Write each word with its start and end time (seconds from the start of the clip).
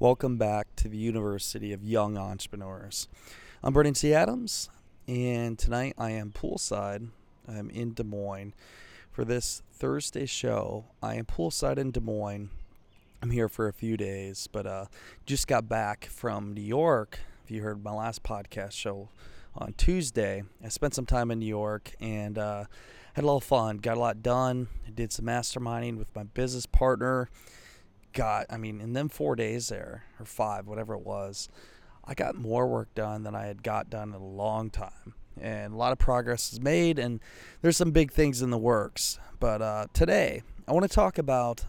Welcome 0.00 0.38
back 0.38 0.74
to 0.76 0.88
the 0.88 0.96
University 0.96 1.74
of 1.74 1.84
Young 1.84 2.16
Entrepreneurs. 2.16 3.06
I'm 3.62 3.74
Brandon 3.74 3.92
T. 3.92 4.14
Adams, 4.14 4.70
and 5.06 5.58
tonight 5.58 5.92
I 5.98 6.12
am 6.12 6.32
poolside. 6.32 7.10
I'm 7.46 7.68
in 7.68 7.92
Des 7.92 8.02
Moines 8.02 8.54
for 9.10 9.26
this 9.26 9.60
Thursday 9.70 10.24
show. 10.24 10.86
I 11.02 11.16
am 11.16 11.26
poolside 11.26 11.76
in 11.76 11.90
Des 11.90 12.00
Moines. 12.00 12.48
I'm 13.20 13.30
here 13.30 13.46
for 13.46 13.68
a 13.68 13.74
few 13.74 13.98
days, 13.98 14.48
but 14.50 14.66
uh, 14.66 14.86
just 15.26 15.46
got 15.46 15.68
back 15.68 16.06
from 16.06 16.54
New 16.54 16.62
York. 16.62 17.18
If 17.44 17.50
you 17.50 17.60
heard 17.60 17.84
my 17.84 17.92
last 17.92 18.22
podcast 18.22 18.72
show 18.72 19.10
on 19.54 19.74
Tuesday, 19.74 20.44
I 20.64 20.68
spent 20.70 20.94
some 20.94 21.04
time 21.04 21.30
in 21.30 21.40
New 21.40 21.44
York 21.44 21.92
and 22.00 22.38
uh, 22.38 22.64
had 23.12 23.24
a 23.24 23.26
little 23.26 23.38
fun. 23.38 23.76
Got 23.76 23.98
a 23.98 24.00
lot 24.00 24.22
done. 24.22 24.68
I 24.86 24.92
did 24.92 25.12
some 25.12 25.26
masterminding 25.26 25.98
with 25.98 26.08
my 26.16 26.22
business 26.22 26.64
partner 26.64 27.28
got, 28.12 28.46
I 28.50 28.56
mean, 28.56 28.80
in 28.80 28.92
them 28.92 29.08
four 29.08 29.36
days 29.36 29.68
there, 29.68 30.04
or 30.18 30.26
five, 30.26 30.66
whatever 30.66 30.94
it 30.94 31.04
was, 31.04 31.48
I 32.04 32.14
got 32.14 32.34
more 32.34 32.66
work 32.66 32.94
done 32.94 33.22
than 33.22 33.34
I 33.34 33.46
had 33.46 33.62
got 33.62 33.90
done 33.90 34.10
in 34.10 34.14
a 34.20 34.24
long 34.24 34.70
time. 34.70 35.14
And 35.40 35.72
a 35.72 35.76
lot 35.76 35.92
of 35.92 35.98
progress 35.98 36.52
is 36.52 36.60
made, 36.60 36.98
and 36.98 37.20
there's 37.62 37.76
some 37.76 37.92
big 37.92 38.12
things 38.12 38.42
in 38.42 38.50
the 38.50 38.58
works. 38.58 39.18
But 39.38 39.62
uh, 39.62 39.86
today, 39.92 40.42
I 40.66 40.72
want 40.72 40.88
to 40.88 40.94
talk 40.94 41.18
about 41.18 41.66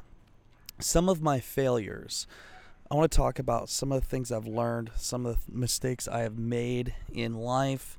some 0.79 1.07
of 1.07 1.21
my 1.21 1.39
failures. 1.39 2.27
I 2.89 2.95
want 2.95 3.11
to 3.11 3.15
talk 3.15 3.39
about 3.39 3.69
some 3.69 3.91
of 3.91 4.01
the 4.01 4.07
things 4.07 4.31
I've 4.31 4.47
learned, 4.47 4.91
some 4.95 5.25
of 5.25 5.45
the 5.45 5.51
mistakes 5.53 6.07
I 6.07 6.19
have 6.21 6.37
made 6.37 6.93
in 7.13 7.35
life, 7.35 7.97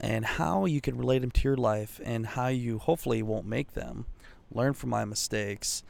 and 0.00 0.24
how 0.24 0.64
you 0.64 0.80
can 0.80 0.96
relate 0.96 1.20
them 1.20 1.30
to 1.32 1.48
your 1.48 1.56
life, 1.56 2.00
and 2.04 2.26
how 2.28 2.48
you 2.48 2.78
hopefully 2.78 3.22
won't 3.22 3.46
make 3.46 3.72
them. 3.72 4.06
Learn 4.50 4.72
from 4.74 4.90
my 4.90 5.04
mistakes 5.04 5.82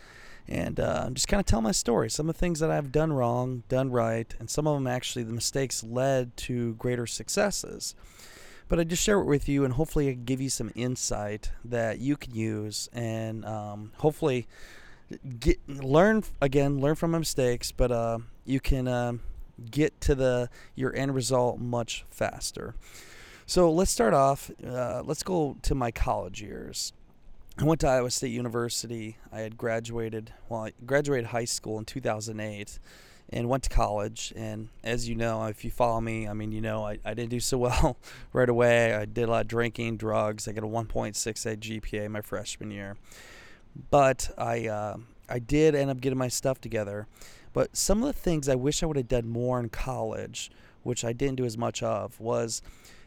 and 0.49 0.79
uh, 0.79 1.09
just 1.11 1.29
kind 1.29 1.41
of 1.41 1.47
tell 1.47 1.61
my 1.61 1.73
story. 1.73 2.11
Some 2.11 2.29
of 2.29 2.35
the 2.35 2.39
things 2.39 2.61
that 2.61 2.71
I've 2.71 2.93
done 2.93 3.13
wrong, 3.13 3.63
done 3.69 3.91
right, 3.91 4.33
and 4.39 4.51
some 4.51 4.67
of 4.67 4.75
them 4.75 4.87
actually 4.87 5.25
the 5.25 5.33
mistakes 5.33 5.83
led 5.83 6.37
to 6.39 6.75
greater 6.75 7.07
successes. 7.07 7.95
But 8.69 8.81
I 8.81 8.85
just 8.85 9.03
share 9.03 9.21
it 9.21 9.25
with 9.25 9.49
you, 9.49 9.65
and 9.65 9.75
hopefully, 9.75 10.09
I 10.09 10.13
give 10.13 10.41
you 10.41 10.49
some 10.49 10.71
insight 10.75 11.51
that 11.65 11.99
you 11.99 12.17
can 12.17 12.35
use, 12.35 12.89
and 12.93 13.45
um, 13.45 13.93
hopefully, 13.99 14.47
get 15.39 15.59
learn 15.69 16.25
again, 16.41 16.81
learn 16.81 16.95
from 16.95 17.11
my 17.11 17.19
mistakes. 17.19 17.73
But 17.73 17.93
uh, 17.93 18.19
you 18.47 18.61
can 18.61 18.89
uh, 18.89 19.15
get 19.71 20.01
to 20.03 20.15
the 20.15 20.49
your 20.75 20.95
end 20.97 21.15
result 21.15 21.59
much 21.59 22.05
faster. 22.11 22.75
So 23.47 23.71
let's 23.71 23.91
start 23.91 24.15
off. 24.15 24.51
Uh, 24.67 25.03
let's 25.05 25.23
go 25.23 25.57
to 25.63 25.75
my 25.75 25.91
college 25.91 26.41
years. 26.41 26.95
I 27.57 27.63
went 27.63 27.81
to 27.83 27.89
Iowa 27.89 28.11
State 28.11 28.33
University. 28.33 29.17
I 29.31 29.41
had 29.41 29.57
graduated, 29.57 30.33
well, 30.49 30.65
I 30.65 30.73
graduated 30.85 31.27
high 31.27 31.45
school 31.45 31.79
in 31.79 31.85
2008 31.85 32.81
and 33.29 33.49
went 33.49 33.63
to 33.63 33.71
college. 33.71 34.33
And 34.35 34.71
as 34.83 35.09
you 35.09 35.15
know, 35.15 35.45
if 35.45 35.65
you 35.65 35.71
follow 35.71 36.01
me, 36.01 36.27
I 36.27 36.33
mean, 36.33 36.51
you 36.51 36.61
know, 36.61 36.85
I, 36.85 36.99
I 37.05 37.15
didn't 37.15 37.31
do 37.31 37.39
so 37.39 37.59
well 37.59 37.97
right 38.33 38.49
away. 38.49 38.93
I 38.95 39.05
did 39.05 39.29
a 39.29 39.31
lot 39.31 39.43
of 39.43 39.49
drinking, 39.49 39.99
drugs. 39.99 40.49
I 40.49 40.53
got 40.53 40.65
a 40.65 40.67
1.68 40.67 41.59
GPA 41.59 42.11
my 42.11 42.23
freshman 42.23 42.73
year. 42.73 42.97
But 43.89 44.31
I, 44.37 44.67
uh, 44.67 44.97
I 45.29 45.39
did 45.39 45.77
end 45.77 45.91
up 45.91 46.01
getting 46.01 46.19
my 46.19 46.29
stuff 46.29 46.61
together. 46.61 47.07
But 47.53 47.77
some 47.77 48.03
of 48.03 48.09
the 48.09 48.21
things 48.21 48.49
I 48.49 48.57
wish 48.57 48.83
I 48.83 48.87
would 48.87 48.97
have 48.97 49.07
done 49.07 49.29
more 49.29 49.61
in 49.61 49.69
college, 49.69 50.51
which 50.83 51.05
I 51.05 51.13
didn't 51.13 51.37
do 51.37 51.45
as 51.45 51.57
much 51.57 51.85
of, 51.85 52.19
was 52.19 52.63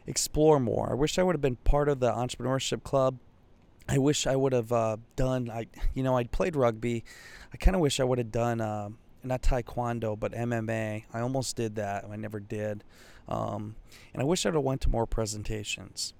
explore 0.06 0.58
more. 0.58 0.90
I 0.90 0.94
wish 0.94 1.18
I 1.18 1.22
would 1.22 1.34
have 1.34 1.42
been 1.42 1.56
part 1.56 1.90
of 1.90 2.00
the 2.00 2.10
entrepreneurship 2.10 2.82
club 2.82 3.18
I 3.88 3.98
wish 3.98 4.26
I 4.26 4.36
would 4.36 4.52
have 4.52 4.70
uh, 4.72 4.98
done. 5.16 5.50
I 5.50 5.66
you 5.94 6.02
know 6.02 6.16
I 6.16 6.24
played 6.24 6.56
rugby. 6.56 7.04
I 7.52 7.56
kind 7.56 7.74
of 7.74 7.80
wish 7.80 8.00
I 8.00 8.04
would 8.04 8.18
have 8.18 8.30
done 8.30 8.60
uh, 8.60 8.90
not 9.22 9.42
taekwondo 9.42 10.18
but 10.18 10.32
MMA. 10.32 11.04
I 11.12 11.20
almost 11.20 11.56
did 11.56 11.76
that. 11.76 12.04
I 12.10 12.16
never 12.16 12.40
did. 12.40 12.84
Um, 13.28 13.76
and 14.12 14.22
I 14.22 14.24
wish 14.24 14.44
I 14.44 14.50
would 14.50 14.56
have 14.56 14.64
went 14.64 14.80
to 14.82 14.88
more 14.88 15.06
presentations 15.06 16.14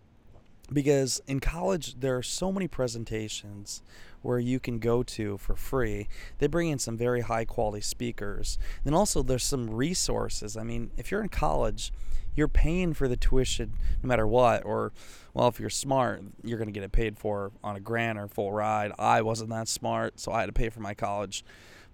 because 0.73 1.21
in 1.27 1.41
college 1.41 2.01
there 2.01 2.17
are 2.17 2.23
so 2.23 2.53
many 2.53 2.69
presentations 2.69 3.83
where 4.23 4.39
you 4.39 4.61
can 4.61 4.79
go 4.79 5.03
to 5.03 5.39
for 5.39 5.55
free. 5.55 6.09
They 6.39 6.47
bring 6.47 6.69
in 6.69 6.79
some 6.79 6.97
very 6.97 7.23
high 7.23 7.45
quality 7.45 7.81
speakers. 7.81 8.59
And 8.85 8.95
also 8.95 9.23
there's 9.23 9.45
some 9.45 9.71
resources. 9.71 10.57
I 10.57 10.65
mean, 10.65 10.91
if 10.97 11.11
you're 11.11 11.23
in 11.23 11.29
college, 11.29 11.93
you're 12.39 12.49
paying 12.49 12.95
for 12.95 13.09
the 13.09 13.17
tuition 13.17 13.75
no 14.03 14.09
matter 14.09 14.27
what 14.27 14.65
or 14.65 14.93
well, 15.35 15.49
if 15.49 15.61
you're 15.61 15.71
smart, 15.71 16.23
you're 16.43 16.59
going 16.59 16.69
to 16.69 16.73
get 16.73 16.83
it 16.83 16.91
paid 16.91 17.19
for 17.19 17.53
on 17.63 17.77
a 17.77 17.81
grant 17.81 18.19
or 18.19 18.27
full 18.27 18.53
ride. 18.53 18.93
I 18.99 19.23
wasn't 19.23 19.51
that 19.51 19.69
smart, 19.69 20.19
so 20.19 20.33
I 20.33 20.41
had 20.41 20.47
to 20.47 20.53
pay 20.53 20.69
for 20.69 20.81
my 20.81 20.95
college. 20.95 21.45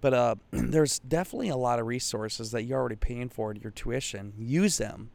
But 0.01 0.13
uh, 0.13 0.35
there's 0.51 0.99
definitely 0.99 1.49
a 1.49 1.57
lot 1.57 1.79
of 1.79 1.85
resources 1.85 2.51
that 2.51 2.63
you're 2.63 2.79
already 2.79 2.95
paying 2.95 3.29
for 3.29 3.51
in 3.51 3.57
your 3.57 3.71
tuition. 3.71 4.33
Use 4.37 4.77
them. 4.77 5.09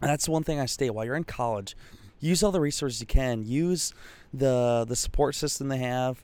And 0.00 0.10
that's 0.10 0.28
one 0.28 0.44
thing 0.44 0.60
I 0.60 0.66
state 0.66 0.90
while 0.90 1.04
you're 1.04 1.16
in 1.16 1.24
college 1.24 1.76
use 2.20 2.42
all 2.42 2.52
the 2.52 2.60
resources 2.60 3.00
you 3.00 3.06
can. 3.06 3.44
Use 3.44 3.92
the 4.32 4.84
the 4.86 4.96
support 4.96 5.34
system 5.34 5.68
they 5.68 5.78
have. 5.78 6.22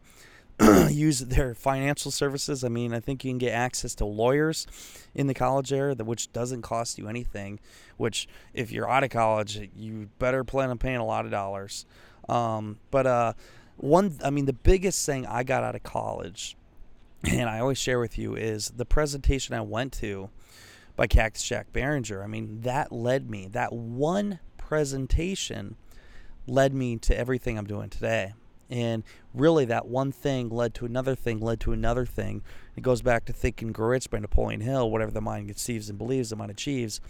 use 0.90 1.20
their 1.20 1.54
financial 1.54 2.10
services. 2.10 2.64
I 2.64 2.68
mean, 2.68 2.92
I 2.92 3.00
think 3.00 3.24
you 3.24 3.30
can 3.30 3.38
get 3.38 3.52
access 3.52 3.94
to 3.96 4.04
lawyers 4.04 4.66
in 5.14 5.26
the 5.26 5.34
college 5.34 5.72
area, 5.72 5.94
which 5.96 6.32
doesn't 6.32 6.62
cost 6.62 6.98
you 6.98 7.08
anything. 7.08 7.60
Which, 7.96 8.28
if 8.54 8.70
you're 8.70 8.88
out 8.88 9.04
of 9.04 9.10
college, 9.10 9.68
you 9.76 10.08
better 10.18 10.44
plan 10.44 10.70
on 10.70 10.78
paying 10.78 10.96
a 10.96 11.06
lot 11.06 11.24
of 11.24 11.30
dollars. 11.30 11.86
Um, 12.28 12.78
but 12.90 13.06
uh, 13.06 13.32
one, 13.76 14.18
I 14.24 14.30
mean, 14.30 14.46
the 14.46 14.52
biggest 14.52 15.04
thing 15.04 15.26
I 15.26 15.42
got 15.42 15.64
out 15.64 15.74
of 15.74 15.82
college, 15.82 16.56
and 17.30 17.48
I 17.48 17.58
always 17.60 17.78
share 17.78 17.98
with 17.98 18.18
you, 18.18 18.34
is 18.36 18.72
the 18.76 18.84
presentation 18.84 19.54
I 19.54 19.60
went 19.60 19.92
to 19.94 20.30
by 20.96 21.06
Cactus 21.06 21.42
Jack 21.42 21.72
Behringer. 21.72 22.22
I 22.22 22.26
mean, 22.26 22.60
that 22.62 22.92
led 22.92 23.30
me. 23.30 23.48
That 23.48 23.72
one 23.72 24.40
presentation 24.58 25.76
led 26.46 26.74
me 26.74 26.96
to 26.98 27.16
everything 27.16 27.58
I'm 27.58 27.66
doing 27.66 27.88
today. 27.88 28.34
And 28.70 29.04
really, 29.34 29.64
that 29.66 29.86
one 29.86 30.12
thing 30.12 30.48
led 30.48 30.74
to 30.74 30.86
another 30.86 31.14
thing, 31.14 31.40
led 31.40 31.60
to 31.60 31.72
another 31.72 32.06
thing. 32.06 32.42
It 32.76 32.82
goes 32.82 33.02
back 33.02 33.24
to 33.26 33.32
thinking 33.32 33.72
and 33.72 34.06
by 34.06 34.18
Napoleon 34.18 34.60
Hill. 34.60 34.90
Whatever 34.90 35.10
the 35.10 35.20
mind 35.20 35.48
conceives 35.48 35.88
and 35.88 35.98
believes, 35.98 36.30
the 36.30 36.36
mind 36.36 36.50
achieves. 36.50 37.00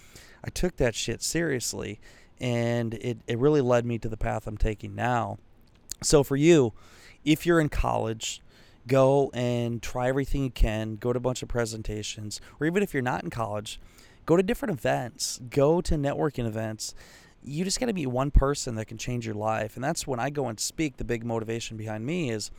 I 0.45 0.51
took 0.51 0.77
that 0.77 0.95
shit 0.95 1.23
seriously, 1.23 2.01
and 2.41 2.95
it, 2.95 3.19
it 3.27 3.39
really 3.39 3.61
led 3.61 3.87
me 3.87 3.99
to 3.99 4.09
the 4.09 4.17
path 4.17 4.47
I'm 4.47 4.57
taking 4.57 4.95
now. 4.95 5.39
So, 6.03 6.25
for 6.25 6.37
you, 6.37 6.73
if 7.25 7.47
you're 7.47 7.61
in 7.61 7.69
college, 7.69 8.43
go 8.87 9.31
and 9.33 9.81
try 9.81 10.09
everything 10.09 10.45
you 10.45 10.51
can, 10.51 10.97
go 10.97 11.13
to 11.13 11.17
a 11.19 11.21
bunch 11.21 11.43
of 11.43 11.49
presentations, 11.49 12.41
or 12.59 12.67
even 12.67 12.83
if 12.83 12.93
you're 12.93 13.03
not 13.03 13.23
in 13.23 13.31
college, 13.31 13.81
go 14.27 14.37
to 14.37 14.43
different 14.43 14.77
events, 14.77 15.41
go 15.51 15.81
to 15.81 15.95
networking 15.95 16.47
events 16.47 16.95
you 17.45 17.65
just 17.65 17.81
got 17.81 17.87
to 17.87 17.93
be 17.93 18.07
one 18.07 18.31
person 18.31 18.75
that 18.77 18.87
can 18.87 18.99
change 18.99 19.27
your 19.27 19.35
life. 19.35 19.75
And 19.75 19.85
that's 19.85 20.07
when 20.07 20.21
I 20.21 20.31
go 20.31 20.47
and 20.49 20.59
speak. 20.59 20.97
The 20.97 21.05
big 21.05 21.25
motivation 21.25 21.77
behind 21.77 22.07
me 22.07 22.31
is 22.31 22.51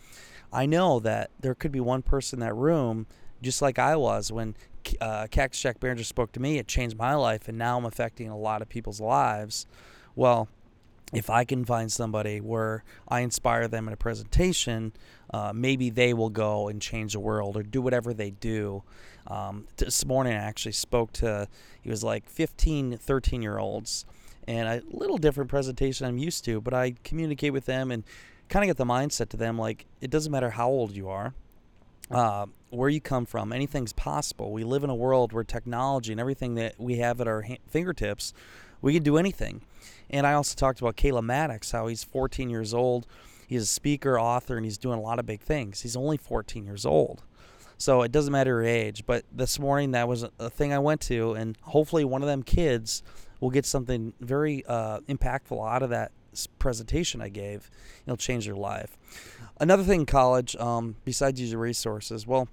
I 0.51 0.65
know 0.65 0.99
that 0.99 1.31
there 1.39 1.55
could 1.55 1.71
be 1.71 1.79
one 1.79 2.01
person 2.01 2.41
in 2.41 2.47
that 2.47 2.55
room, 2.55 3.07
just 3.41 3.61
like 3.61 3.79
I 3.79 3.95
was 3.95 4.31
when 4.31 4.55
uh, 4.99 5.27
Cactus 5.31 5.61
Jack 5.61 5.79
Behringer 5.79 6.05
spoke 6.05 6.31
to 6.33 6.39
me. 6.39 6.57
It 6.57 6.67
changed 6.67 6.97
my 6.97 7.15
life, 7.15 7.47
and 7.47 7.57
now 7.57 7.77
I'm 7.77 7.85
affecting 7.85 8.29
a 8.29 8.37
lot 8.37 8.61
of 8.61 8.69
people's 8.69 8.99
lives. 8.99 9.65
Well, 10.15 10.49
if 11.13 11.29
I 11.29 11.43
can 11.45 11.63
find 11.63 11.91
somebody 11.91 12.41
where 12.41 12.83
I 13.07 13.21
inspire 13.21 13.67
them 13.67 13.87
in 13.87 13.93
a 13.93 13.97
presentation, 13.97 14.93
uh, 15.33 15.53
maybe 15.53 15.89
they 15.89 16.13
will 16.13 16.29
go 16.29 16.67
and 16.67 16.81
change 16.81 17.13
the 17.13 17.19
world 17.19 17.55
or 17.55 17.63
do 17.63 17.81
whatever 17.81 18.13
they 18.13 18.31
do. 18.31 18.83
Um, 19.27 19.67
this 19.77 20.05
morning, 20.05 20.33
I 20.33 20.37
actually 20.37 20.71
spoke 20.73 21.13
to, 21.13 21.47
he 21.81 21.89
was 21.89 22.03
like 22.03 22.27
15, 22.27 22.97
13 22.97 23.41
year 23.41 23.59
olds 23.59 24.05
and 24.47 24.67
a 24.67 24.81
little 24.89 25.17
different 25.17 25.49
presentation 25.49 26.05
I'm 26.07 26.17
used 26.17 26.45
to, 26.45 26.61
but 26.61 26.73
I 26.73 26.95
communicate 27.03 27.53
with 27.53 27.65
them 27.65 27.91
and 27.91 28.03
kind 28.49 28.63
of 28.63 28.67
get 28.67 28.77
the 28.77 28.85
mindset 28.85 29.29
to 29.29 29.37
them 29.37 29.57
like 29.57 29.85
it 30.01 30.09
doesn't 30.09 30.31
matter 30.31 30.51
how 30.51 30.69
old 30.69 30.91
you 30.91 31.09
are, 31.09 31.33
uh, 32.11 32.45
where 32.69 32.89
you 32.89 33.01
come 33.01 33.25
from, 33.25 33.53
anything's 33.53 33.93
possible. 33.93 34.51
We 34.51 34.63
live 34.63 34.83
in 34.83 34.89
a 34.89 34.95
world 34.95 35.33
where 35.33 35.43
technology 35.43 36.11
and 36.11 36.19
everything 36.19 36.55
that 36.55 36.79
we 36.79 36.97
have 36.97 37.21
at 37.21 37.27
our 37.27 37.43
ha- 37.43 37.57
fingertips, 37.67 38.33
we 38.81 38.93
can 38.93 39.03
do 39.03 39.17
anything. 39.17 39.61
And 40.09 40.27
I 40.27 40.33
also 40.33 40.55
talked 40.55 40.81
about 40.81 40.95
Caleb 40.95 41.25
Maddox, 41.25 41.71
how 41.71 41.87
he's 41.87 42.03
14 42.03 42.49
years 42.49 42.73
old. 42.73 43.07
He's 43.47 43.63
a 43.63 43.67
speaker, 43.67 44.19
author, 44.19 44.57
and 44.57 44.65
he's 44.65 44.77
doing 44.77 44.99
a 44.99 45.01
lot 45.01 45.19
of 45.19 45.25
big 45.25 45.41
things. 45.41 45.81
He's 45.81 45.95
only 45.95 46.17
14 46.17 46.65
years 46.65 46.85
old. 46.85 47.23
So 47.77 48.01
it 48.01 48.11
doesn't 48.11 48.31
matter 48.31 48.51
your 48.51 48.63
age. 48.63 49.05
But 49.05 49.25
this 49.31 49.59
morning, 49.59 49.91
that 49.91 50.07
was 50.07 50.25
a 50.39 50.49
thing 50.49 50.73
I 50.73 50.79
went 50.79 51.01
to, 51.01 51.33
and 51.33 51.57
hopefully, 51.61 52.05
one 52.05 52.21
of 52.21 52.27
them 52.27 52.43
kids 52.43 53.03
will 53.43 53.49
get 53.49 53.65
something 53.65 54.13
very 54.21 54.65
uh, 54.67 55.01
impactful 55.01 55.69
out 55.69 55.83
of 55.83 55.89
that 55.89 56.13
presentation 56.59 57.21
I 57.21 57.27
gave. 57.27 57.69
It'll 58.05 58.15
change 58.15 58.45
their 58.45 58.55
life. 58.55 58.97
Another 59.59 59.83
thing 59.83 60.01
in 60.01 60.05
college, 60.05 60.55
um, 60.55 60.95
besides 61.03 61.41
using 61.41 61.59
resources, 61.59 62.25
well, 62.25 62.47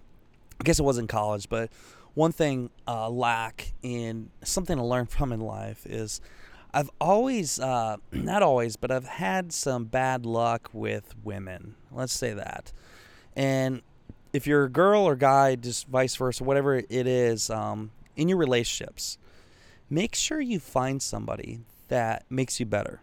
I 0.61 0.65
guess 0.65 0.81
it 0.81 0.83
was 0.83 0.99
in 0.99 1.07
college, 1.07 1.49
but 1.49 1.71
one 2.15 2.33
thing 2.33 2.71
uh, 2.89 3.09
lack 3.09 3.73
in 3.85 4.31
something 4.43 4.77
to 4.77 4.85
learn 4.85 5.07
from 5.07 5.31
in 5.31 5.39
life 5.39 5.87
is 5.87 6.21
I've 6.75 6.91
always, 7.01 7.61
uh, 7.61 7.99
not 8.13 8.43
always, 8.43 8.75
but 8.75 8.91
I've 8.91 9.07
had 9.07 9.53
some 9.53 9.85
bad 9.85 10.27
luck 10.27 10.71
with 10.73 11.15
women. 11.23 11.77
Let's 11.93 12.13
say 12.13 12.33
that. 12.33 12.73
And 13.37 13.83
if 14.33 14.49
you're 14.49 14.65
a 14.65 14.71
girl 14.71 15.05
or 15.05 15.15
guy, 15.15 15.55
just 15.55 15.87
vice 15.87 16.17
versa, 16.17 16.43
whatever 16.43 16.75
it 16.75 16.91
is, 16.91 17.49
um, 17.49 17.93
in 18.17 18.29
your 18.29 18.39
relationships, 18.39 19.19
make 19.91 20.15
sure 20.15 20.41
you 20.41 20.61
find 20.61 21.03
somebody 21.03 21.61
that 21.89 22.25
makes 22.31 22.61
you 22.61 22.67
better. 22.67 23.03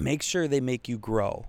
Make 0.00 0.22
sure 0.22 0.48
they 0.48 0.60
make 0.60 0.88
you 0.88 0.98
grow 0.98 1.46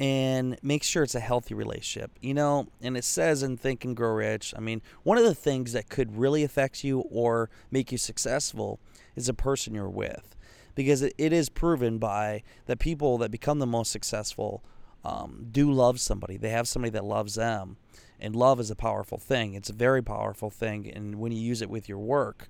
and 0.00 0.56
make 0.62 0.82
sure 0.82 1.02
it's 1.02 1.14
a 1.14 1.20
healthy 1.20 1.54
relationship. 1.54 2.10
You 2.20 2.34
know, 2.34 2.68
and 2.80 2.96
it 2.96 3.04
says 3.04 3.42
in 3.42 3.58
Think 3.58 3.84
and 3.84 3.94
Grow 3.94 4.14
Rich, 4.14 4.54
I 4.56 4.60
mean, 4.60 4.80
one 5.02 5.18
of 5.18 5.24
the 5.24 5.34
things 5.34 5.74
that 5.74 5.90
could 5.90 6.16
really 6.16 6.42
affect 6.42 6.82
you 6.82 7.00
or 7.10 7.50
make 7.70 7.92
you 7.92 7.98
successful 7.98 8.80
is 9.14 9.26
the 9.26 9.34
person 9.34 9.74
you're 9.74 9.88
with. 9.88 10.34
Because 10.74 11.02
it, 11.02 11.14
is 11.18 11.50
proven 11.50 11.98
by 11.98 12.42
the 12.64 12.76
people 12.76 13.18
that 13.18 13.30
become 13.30 13.58
the 13.58 13.66
most 13.66 13.92
successful 13.92 14.64
um, 15.04 15.48
do 15.50 15.70
love 15.70 16.00
somebody. 16.00 16.38
They 16.38 16.50
have 16.50 16.66
somebody 16.66 16.90
that 16.92 17.04
loves 17.04 17.34
them. 17.34 17.76
And 18.18 18.34
love 18.34 18.60
is 18.60 18.70
a 18.70 18.76
powerful 18.76 19.18
thing. 19.18 19.54
It's 19.54 19.68
a 19.68 19.74
very 19.74 20.02
powerful 20.02 20.48
thing. 20.48 20.90
And 20.90 21.16
when 21.16 21.32
you 21.32 21.40
use 21.40 21.60
it 21.60 21.68
with 21.68 21.88
your 21.88 21.98
work. 21.98 22.48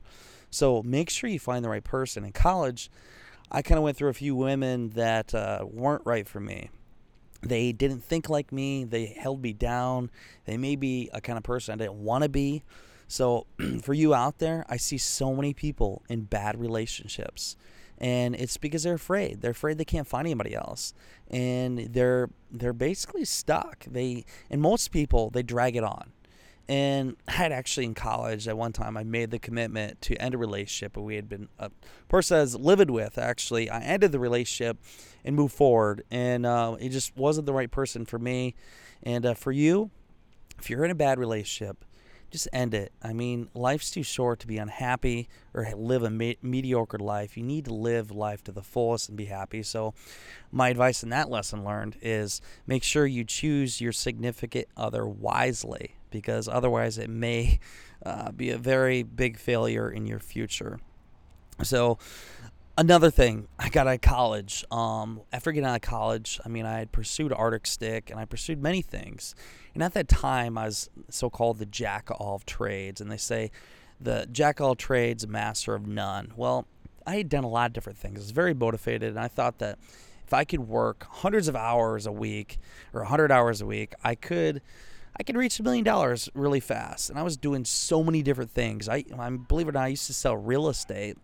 So 0.51 0.83
make 0.83 1.11
sure 1.11 1.31
you 1.31 1.39
find 1.39 1.65
the 1.65 1.69
right 1.69 1.85
person. 1.85 2.25
In 2.25 2.33
college, 2.33 2.91
I 3.51 3.63
kind 3.63 3.79
of 3.79 3.85
went 3.85 3.97
through 3.97 4.11
a 4.11 4.15
few 4.15 4.35
women 4.35 4.91
that 4.91 5.35
uh, 5.35 5.65
weren't 5.69 6.03
right 6.05 6.27
for 6.29 6.41
me 6.41 6.71
they 7.43 7.73
didn't 7.73 8.05
think 8.05 8.29
like 8.29 8.53
me. 8.53 8.85
They 8.85 9.07
held 9.07 9.43
me 9.43 9.53
down. 9.53 10.11
They 10.45 10.57
may 10.57 10.77
be 10.77 11.09
a 11.13 11.21
kind 11.21 11.37
of 11.37 11.43
person 11.43 11.75
I 11.75 11.85
didn't 11.85 12.03
want 12.05 12.25
to 12.25 12.29
be. 12.29 12.63
So, 13.09 13.47
for 13.83 13.95
you 13.95 14.15
out 14.15 14.39
there, 14.39 14.65
I 14.69 14.77
see 14.77 14.99
so 14.99 15.35
many 15.35 15.55
people 15.55 16.03
in 16.09 16.23
bad 16.23 16.61
relationships. 16.61 17.57
And 17.99 18.35
it's 18.35 18.57
because 18.57 18.83
they're 18.83 18.95
afraid. 18.95 19.41
They're 19.43 19.51
afraid 19.51 19.77
they 19.77 19.85
can't 19.85 20.07
find 20.07 20.27
anybody 20.27 20.55
else. 20.55 20.95
And 21.29 21.79
they're 21.93 22.31
they're 22.51 22.73
basically 22.73 23.25
stuck. 23.25 23.85
They 23.85 24.25
and 24.49 24.61
most 24.61 24.91
people 24.91 25.31
they 25.31 25.43
drag 25.43 25.77
it 25.77 25.85
on. 25.85 26.13
And 26.71 27.17
I 27.27 27.33
had 27.33 27.51
actually 27.51 27.87
in 27.87 27.95
college 27.95 28.47
at 28.47 28.57
one 28.57 28.73
time 28.73 28.97
I 28.97 29.03
made 29.03 29.33
the 29.33 29.41
commitment 29.41 30.01
to 30.03 30.15
end 30.23 30.37
a 30.37 30.39
relationship 30.39 30.93
but 30.93 31.03
we 31.03 31.17
had 31.17 31.29
been 31.29 31.49
a 31.59 31.69
person 32.07 32.37
I 32.37 32.43
was 32.43 32.55
living 32.55 32.93
with. 32.93 33.19
Actually, 33.19 33.69
I 33.69 33.81
ended 33.81 34.13
the 34.13 34.21
relationship 34.21 34.79
and 35.25 35.35
moved 35.35 35.53
forward. 35.53 36.05
And 36.13 36.47
uh, 36.47 36.77
it 36.79 36.91
just 36.91 37.17
wasn't 37.17 37.47
the 37.47 37.53
right 37.53 37.73
person 37.73 38.07
for 38.07 38.21
me. 38.21 38.55
And 39.03 39.27
uh, 39.27 39.35
for 39.35 39.51
you, 39.51 39.91
if 40.61 40.71
you're 40.71 40.85
in 40.85 40.93
a 40.93 40.95
bad 40.95 41.19
relationship, 41.19 41.85
just 42.31 42.47
end 42.53 42.73
it. 42.73 42.93
I 43.03 43.15
mean, 43.15 43.49
life's 43.53 43.91
too 43.91 44.05
short 44.05 44.39
to 44.39 44.47
be 44.47 44.57
unhappy 44.57 45.29
or 45.53 45.69
live 45.75 46.05
a 46.05 46.11
me- 46.11 46.39
mediocre 46.41 47.01
life. 47.01 47.37
You 47.37 47.43
need 47.43 47.65
to 47.65 47.75
live 47.75 48.13
life 48.13 48.45
to 48.45 48.53
the 48.53 48.63
fullest 48.63 49.09
and 49.09 49.19
be 49.19 49.25
happy. 49.25 49.65
So, 49.65 49.93
my 50.53 50.69
advice 50.69 51.03
in 51.03 51.09
that 51.09 51.29
lesson 51.29 51.65
learned 51.65 51.97
is 52.01 52.41
make 52.69 52.85
sure 52.85 53.07
you 53.07 53.25
choose 53.25 53.81
your 53.81 53.91
significant 53.91 54.69
other 54.77 55.05
wisely 55.05 55.97
because 56.11 56.49
otherwise 56.49 56.99
it 56.99 57.11
may 57.11 57.59
uh, 58.05 58.33
be 58.33 58.51
a 58.51 58.59
very 58.59 59.03
big 59.03 59.39
failure 59.39 59.91
in 59.91 60.07
your 60.07 60.19
future. 60.19 60.79
So, 61.63 61.99
another 62.79 63.11
thing, 63.11 63.47
I 63.59 63.69
got 63.69 63.87
out 63.87 63.95
of 63.95 64.01
college. 64.01 64.65
Um, 64.71 65.21
after 65.33 65.53
getting 65.53 65.69
out 65.69 65.77
of 65.77 65.83
college, 65.83 66.41
I 66.45 66.49
mean, 66.49 66.65
I 66.65 66.79
had 66.79 66.93
pursued 66.93 67.33
Arctic 67.33 67.67
Stick 67.67 68.11
and 68.11 68.19
I 68.19 68.25
pursued 68.25 68.63
many 68.63 68.83
things. 68.83 69.35
And 69.75 69.83
at 69.83 69.93
that 69.95 70.09
time, 70.09 70.57
I 70.57 70.65
was 70.67 70.89
so 71.09 71.31
called 71.31 71.59
the 71.59 71.67
jack 71.67 72.11
of 72.11 72.17
all 72.17 72.39
trades. 72.41 73.01
And 73.01 73.11
they 73.11 73.19
say 73.19 73.51
the 74.01 74.27
jack 74.33 74.61
of 74.61 74.67
all 74.67 74.75
trades, 74.75 75.27
master 75.27 75.75
of 75.75 75.87
none. 75.87 76.33
Well, 76.37 76.67
I 77.07 77.17
had 77.17 77.29
done 77.29 77.45
a 77.45 77.49
lot 77.49 77.67
of 77.67 77.73
different 77.73 77.99
things. 77.99 78.19
I 78.19 78.21
was 78.21 78.31
very 78.31 78.55
motivated. 78.55 79.11
And 79.11 79.21
I 79.21 79.29
thought 79.29 79.59
that 79.59 79.79
if 80.27 80.33
I 80.33 80.45
could 80.45 80.61
work 80.61 81.07
hundreds 81.09 81.49
of 81.49 81.57
hours 81.57 82.07
a 82.07 82.13
week 82.13 82.59
or 82.93 83.01
100 83.03 83.31
hours 83.31 83.61
a 83.61 83.67
week, 83.67 83.95
I 84.03 84.15
could. 84.15 84.63
I 85.21 85.23
could 85.23 85.37
reach 85.37 85.61
a 85.61 85.63
million 85.63 85.85
dollars 85.85 86.31
really 86.33 86.61
fast, 86.61 87.11
and 87.11 87.19
I 87.19 87.23
was 87.23 87.37
doing 87.37 87.67
so 87.67 88.03
many 88.03 88.23
different 88.23 88.53
things. 88.53 88.89
I, 88.89 89.05
I 89.19 89.29
believe 89.29 89.69
it 89.69 89.71
or 89.71 89.73
not, 89.73 89.85
I 89.85 89.89
used 89.89 90.07
to 90.07 90.15
sell 90.15 90.35
real 90.35 90.67
estate 90.71 91.19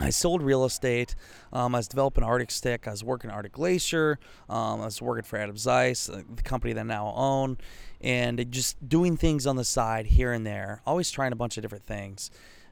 I 0.00 0.10
sold 0.10 0.42
real 0.42 0.64
estate. 0.64 1.14
Um, 1.52 1.74
I 1.74 1.78
was 1.78 1.88
developing 1.88 2.24
Arctic 2.24 2.50
Stick. 2.50 2.86
I 2.86 2.90
was 2.90 3.04
working 3.04 3.30
Arctic 3.30 3.52
Glacier. 3.52 4.18
Um, 4.50 4.80
I 4.80 4.86
was 4.86 5.00
working 5.00 5.22
for 5.22 5.38
Adams 5.38 5.66
Ice, 5.66 6.08
uh, 6.08 6.22
the 6.34 6.42
company 6.42 6.72
that 6.72 6.80
I 6.80 6.82
now 6.82 7.14
own, 7.16 7.58
and 8.00 8.44
just 8.50 8.88
doing 8.88 9.16
things 9.16 9.46
on 9.46 9.56
the 9.56 9.64
side 9.64 10.06
here 10.06 10.32
and 10.32 10.44
there. 10.44 10.82
Always 10.84 11.10
trying 11.10 11.32
a 11.32 11.36
bunch 11.36 11.56
of 11.56 11.62
different 11.62 11.86
things. 11.86 12.30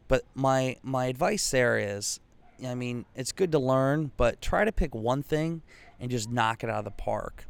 But 0.08 0.24
my 0.34 0.76
my 0.82 1.06
advice 1.06 1.48
there 1.50 1.78
is, 1.78 2.18
I 2.66 2.74
mean, 2.74 3.06
it's 3.14 3.32
good 3.32 3.52
to 3.52 3.58
learn, 3.58 4.10
but 4.16 4.42
try 4.42 4.64
to 4.64 4.72
pick 4.72 4.94
one 4.94 5.22
thing 5.22 5.62
and 6.00 6.10
just 6.10 6.28
knock 6.28 6.64
it 6.64 6.68
out 6.70 6.80
of 6.80 6.84
the 6.84 6.90
park 6.90 7.46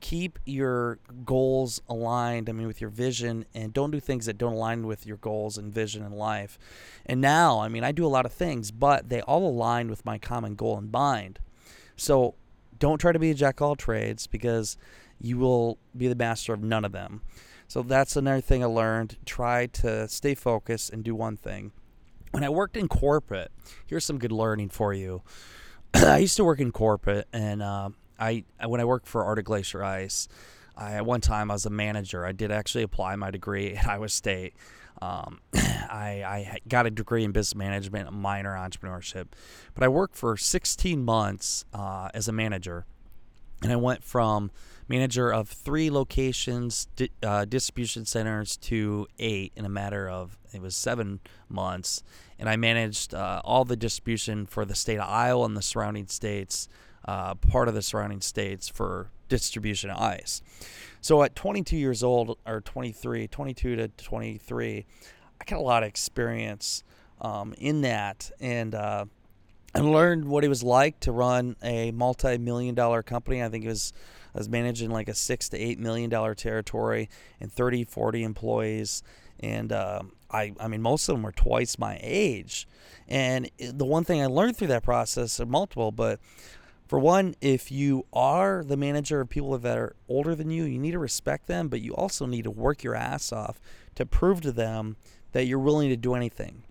keep 0.00 0.38
your 0.44 0.98
goals 1.24 1.80
aligned, 1.88 2.48
I 2.48 2.52
mean, 2.52 2.66
with 2.66 2.80
your 2.80 2.90
vision, 2.90 3.46
and 3.54 3.72
don't 3.72 3.90
do 3.90 4.00
things 4.00 4.26
that 4.26 4.38
don't 4.38 4.54
align 4.54 4.86
with 4.86 5.06
your 5.06 5.16
goals 5.16 5.58
and 5.58 5.72
vision 5.72 6.04
in 6.04 6.12
life. 6.12 6.58
And 7.04 7.20
now, 7.20 7.60
I 7.60 7.68
mean, 7.68 7.84
I 7.84 7.92
do 7.92 8.06
a 8.06 8.08
lot 8.08 8.26
of 8.26 8.32
things, 8.32 8.70
but 8.70 9.08
they 9.08 9.20
all 9.22 9.48
align 9.48 9.88
with 9.88 10.04
my 10.04 10.18
common 10.18 10.54
goal 10.54 10.78
in 10.78 10.90
mind. 10.90 11.38
So 11.96 12.34
don't 12.78 12.98
try 12.98 13.12
to 13.12 13.18
be 13.18 13.30
a 13.30 13.34
jack 13.34 13.60
of 13.60 13.66
all 13.66 13.76
trades 13.76 14.26
because 14.26 14.76
you 15.20 15.38
will 15.38 15.78
be 15.96 16.08
the 16.08 16.14
master 16.14 16.52
of 16.52 16.62
none 16.62 16.84
of 16.84 16.92
them. 16.92 17.22
So 17.68 17.82
that's 17.82 18.16
another 18.16 18.40
thing 18.40 18.62
I 18.62 18.66
learned. 18.66 19.16
Try 19.24 19.66
to 19.66 20.08
stay 20.08 20.34
focused 20.34 20.90
and 20.90 21.02
do 21.02 21.14
one 21.14 21.36
thing. 21.36 21.72
When 22.30 22.44
I 22.44 22.48
worked 22.48 22.76
in 22.76 22.86
corporate, 22.88 23.50
here's 23.86 24.04
some 24.04 24.18
good 24.18 24.32
learning 24.32 24.68
for 24.68 24.92
you. 24.92 25.22
I 25.94 26.18
used 26.18 26.36
to 26.36 26.44
work 26.44 26.60
in 26.60 26.70
corporate, 26.70 27.26
and 27.32 27.62
uh, 27.62 27.90
I 28.18 28.44
when 28.64 28.80
I 28.80 28.84
worked 28.84 29.06
for 29.06 29.24
Arctic 29.24 29.46
Glacier 29.46 29.82
Ice, 29.82 30.28
I, 30.76 30.94
at 30.94 31.06
one 31.06 31.20
time 31.20 31.50
I 31.50 31.54
was 31.54 31.66
a 31.66 31.70
manager. 31.70 32.24
I 32.24 32.32
did 32.32 32.50
actually 32.50 32.82
apply 32.82 33.16
my 33.16 33.30
degree 33.30 33.74
at 33.76 33.86
Iowa 33.86 34.08
State. 34.08 34.54
Um, 35.00 35.40
I, 35.54 36.22
I 36.24 36.58
got 36.68 36.86
a 36.86 36.90
degree 36.90 37.24
in 37.24 37.32
business 37.32 37.54
management, 37.54 38.08
a 38.08 38.12
minor 38.12 38.54
entrepreneurship, 38.54 39.26
but 39.74 39.82
I 39.82 39.88
worked 39.88 40.16
for 40.16 40.36
16 40.36 41.04
months 41.04 41.64
uh, 41.74 42.08
as 42.14 42.28
a 42.28 42.32
manager, 42.32 42.86
and 43.62 43.72
I 43.72 43.76
went 43.76 44.02
from 44.02 44.50
manager 44.88 45.32
of 45.32 45.48
three 45.48 45.90
locations, 45.90 46.86
di- 46.96 47.10
uh, 47.22 47.44
distribution 47.44 48.06
centers, 48.06 48.56
to 48.56 49.06
eight 49.18 49.52
in 49.54 49.64
a 49.64 49.68
matter 49.68 50.08
of 50.08 50.38
it 50.52 50.62
was 50.62 50.74
seven 50.74 51.20
months, 51.48 52.02
and 52.38 52.48
I 52.48 52.56
managed 52.56 53.14
uh, 53.14 53.42
all 53.44 53.66
the 53.66 53.76
distribution 53.76 54.46
for 54.46 54.64
the 54.64 54.74
state 54.74 54.98
of 54.98 55.08
Iowa 55.08 55.44
and 55.44 55.56
the 55.56 55.62
surrounding 55.62 56.06
states 56.06 56.68
uh, 57.06 57.34
part 57.34 57.68
of 57.68 57.74
the 57.74 57.82
surrounding 57.82 58.20
states 58.20 58.68
for 58.68 59.10
distribution 59.28 59.90
of 59.90 59.98
ice. 59.98 60.42
So 61.00 61.22
at 61.22 61.36
22 61.36 61.76
years 61.76 62.02
old, 62.02 62.38
or 62.46 62.60
23, 62.60 63.28
22 63.28 63.76
to 63.76 63.88
23, 63.88 64.86
I 65.40 65.44
got 65.44 65.58
a 65.58 65.62
lot 65.62 65.82
of 65.82 65.88
experience 65.88 66.82
um, 67.20 67.54
in 67.58 67.82
that, 67.82 68.30
and 68.40 68.74
uh, 68.74 69.04
learned 69.74 70.26
what 70.26 70.44
it 70.44 70.48
was 70.48 70.62
like 70.62 71.00
to 71.00 71.12
run 71.12 71.56
a 71.62 71.90
multi-million 71.92 72.74
dollar 72.74 73.02
company. 73.02 73.42
I 73.42 73.48
think 73.48 73.64
it 73.64 73.68
was 73.68 73.92
I 74.34 74.38
was 74.38 74.48
managing 74.48 74.90
like 74.90 75.08
a 75.08 75.14
six 75.14 75.48
to 75.50 75.58
eight 75.58 75.78
million 75.78 76.10
dollar 76.10 76.34
territory 76.34 77.08
and 77.40 77.52
30, 77.52 77.84
40 77.84 78.22
employees, 78.22 79.02
and 79.40 79.72
uh, 79.72 80.02
I 80.30 80.54
I 80.60 80.68
mean 80.68 80.82
most 80.82 81.08
of 81.08 81.14
them 81.14 81.22
were 81.22 81.32
twice 81.32 81.78
my 81.78 81.98
age. 82.02 82.66
And 83.08 83.50
the 83.58 83.84
one 83.84 84.04
thing 84.04 84.20
I 84.20 84.26
learned 84.26 84.56
through 84.56 84.68
that 84.68 84.82
process, 84.82 85.40
multiple, 85.46 85.92
but 85.92 86.20
for 86.86 86.98
one, 86.98 87.34
if 87.40 87.72
you 87.72 88.06
are 88.12 88.62
the 88.64 88.76
manager 88.76 89.20
of 89.20 89.28
people 89.28 89.58
that 89.58 89.76
are 89.78 89.96
older 90.08 90.34
than 90.34 90.50
you, 90.50 90.64
you 90.64 90.78
need 90.78 90.92
to 90.92 90.98
respect 90.98 91.46
them, 91.46 91.68
but 91.68 91.80
you 91.80 91.92
also 91.94 92.26
need 92.26 92.44
to 92.44 92.50
work 92.50 92.84
your 92.84 92.94
ass 92.94 93.32
off 93.32 93.60
to 93.96 94.06
prove 94.06 94.40
to 94.42 94.52
them 94.52 94.96
that 95.32 95.46
you're 95.46 95.58
willing 95.58 95.88
to 95.88 95.96
do 95.96 96.14
anything. 96.14 96.62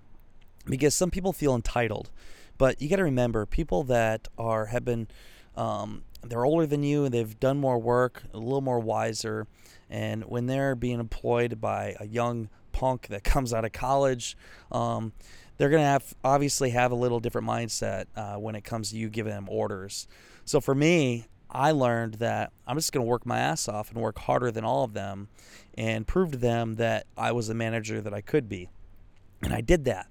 Because 0.65 0.95
some 0.95 1.11
people 1.11 1.33
feel 1.33 1.53
entitled, 1.53 2.09
but 2.57 2.81
you 2.81 2.89
got 2.89 2.95
to 2.95 3.03
remember 3.03 3.45
people 3.45 3.83
that 3.83 4.27
are 4.37 4.67
have 4.67 4.85
been 4.85 5.07
um, 5.55 6.03
they're 6.23 6.45
older 6.45 6.65
than 6.65 6.83
you 6.83 7.05
and 7.05 7.13
they've 7.13 7.39
done 7.39 7.57
more 7.59 7.77
work, 7.77 8.23
a 8.33 8.37
little 8.37 8.61
more 8.61 8.79
wiser, 8.79 9.47
and 9.89 10.23
when 10.25 10.47
they're 10.47 10.75
being 10.75 10.99
employed 10.99 11.61
by 11.61 11.95
a 11.99 12.07
young 12.07 12.49
punk 12.71 13.07
that 13.07 13.23
comes 13.25 13.53
out 13.53 13.65
of 13.65 13.71
college, 13.71 14.37
um, 14.71 15.13
they're 15.57 15.69
going 15.69 15.81
to 15.81 15.87
have 15.87 16.13
obviously 16.23 16.71
have 16.71 16.91
a 16.91 16.95
little 16.95 17.19
different 17.19 17.47
mindset 17.47 18.05
uh, 18.15 18.35
when 18.35 18.55
it 18.55 18.63
comes 18.63 18.91
to 18.91 18.97
you 18.97 19.09
giving 19.09 19.33
them 19.33 19.47
orders. 19.49 20.07
So 20.43 20.59
for 20.59 20.75
me, 20.75 21.25
I 21.49 21.71
learned 21.71 22.15
that 22.15 22.51
I'm 22.67 22.77
just 22.77 22.91
going 22.91 23.05
to 23.05 23.09
work 23.09 23.25
my 23.25 23.39
ass 23.39 23.67
off 23.67 23.91
and 23.91 24.01
work 24.01 24.19
harder 24.19 24.51
than 24.51 24.65
all 24.65 24.83
of 24.83 24.93
them 24.93 25.29
and 25.77 26.05
prove 26.05 26.31
to 26.31 26.37
them 26.37 26.75
that 26.75 27.05
I 27.17 27.31
was 27.31 27.47
the 27.47 27.53
manager 27.53 28.01
that 28.01 28.13
I 28.13 28.21
could 28.21 28.49
be. 28.49 28.69
And 29.41 29.53
I 29.53 29.61
did 29.61 29.85
that. 29.85 30.07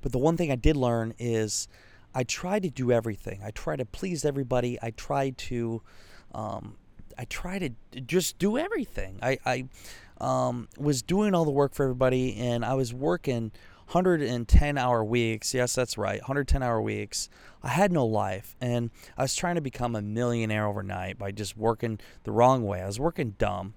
But 0.00 0.12
the 0.12 0.18
one 0.18 0.36
thing 0.36 0.50
I 0.50 0.56
did 0.56 0.76
learn 0.76 1.14
is 1.18 1.68
I 2.14 2.24
tried 2.24 2.62
to 2.62 2.70
do 2.70 2.92
everything. 2.92 3.40
I 3.44 3.50
tried 3.50 3.76
to 3.76 3.84
please 3.84 4.24
everybody. 4.24 4.78
I 4.80 4.90
tried 4.90 5.36
to, 5.38 5.82
um, 6.34 6.76
I 7.18 7.24
tried 7.26 7.76
to 7.92 8.00
just 8.00 8.38
do 8.38 8.56
everything. 8.56 9.18
I, 9.20 9.38
I 9.44 9.68
um, 10.20 10.68
was 10.78 11.02
doing 11.02 11.34
all 11.34 11.44
the 11.44 11.50
work 11.50 11.74
for 11.74 11.82
everybody, 11.82 12.36
and 12.36 12.64
I 12.64 12.74
was 12.74 12.94
working 12.94 13.52
110 13.86 14.78
hour 14.78 15.04
weeks. 15.04 15.54
Yes, 15.54 15.74
that's 15.74 15.96
right, 15.96 16.20
110 16.20 16.62
hour 16.62 16.80
weeks. 16.80 17.28
I 17.62 17.68
had 17.68 17.92
no 17.92 18.04
life, 18.04 18.56
and 18.60 18.90
I 19.16 19.22
was 19.22 19.34
trying 19.34 19.54
to 19.54 19.60
become 19.60 19.94
a 19.94 20.02
millionaire 20.02 20.66
overnight 20.66 21.18
by 21.18 21.30
just 21.30 21.56
working 21.56 22.00
the 22.24 22.32
wrong 22.32 22.64
way. 22.64 22.82
I 22.82 22.86
was 22.86 22.98
working 22.98 23.34
dumb. 23.38 23.74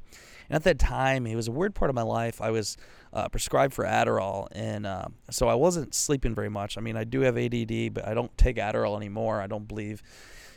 And 0.49 0.55
at 0.55 0.63
that 0.63 0.79
time, 0.79 1.27
it 1.27 1.35
was 1.35 1.47
a 1.47 1.51
weird 1.51 1.75
part 1.75 1.89
of 1.89 1.95
my 1.95 2.01
life. 2.01 2.41
I 2.41 2.49
was 2.49 2.75
uh, 3.13 3.29
prescribed 3.29 3.73
for 3.73 3.85
Adderall, 3.85 4.47
and 4.51 4.85
uh, 4.85 5.05
so 5.29 5.47
I 5.47 5.53
wasn't 5.53 5.93
sleeping 5.93 6.33
very 6.33 6.49
much. 6.49 6.77
I 6.77 6.81
mean, 6.81 6.97
I 6.97 7.03
do 7.03 7.21
have 7.21 7.37
ADD, 7.37 7.93
but 7.93 8.07
I 8.07 8.13
don't 8.15 8.35
take 8.37 8.57
Adderall 8.57 8.97
anymore. 8.97 9.41
I 9.41 9.47
don't 9.47 9.67
believe 9.67 10.01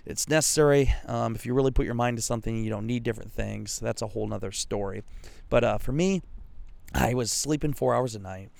it's 0.06 0.28
necessary. 0.28 0.94
Um, 1.06 1.34
if 1.34 1.44
you 1.44 1.54
really 1.54 1.70
put 1.70 1.84
your 1.84 1.94
mind 1.94 2.16
to 2.16 2.22
something, 2.22 2.64
you 2.64 2.70
don't 2.70 2.86
need 2.86 3.02
different 3.02 3.32
things. 3.32 3.78
That's 3.78 4.02
a 4.02 4.08
whole 4.08 4.26
nother 4.26 4.50
story. 4.50 5.02
But 5.50 5.62
uh, 5.62 5.78
for 5.78 5.92
me, 5.92 6.22
I 6.94 7.14
was 7.14 7.30
sleeping 7.30 7.72
four 7.72 7.94
hours 7.94 8.14
a 8.14 8.18
night. 8.18 8.50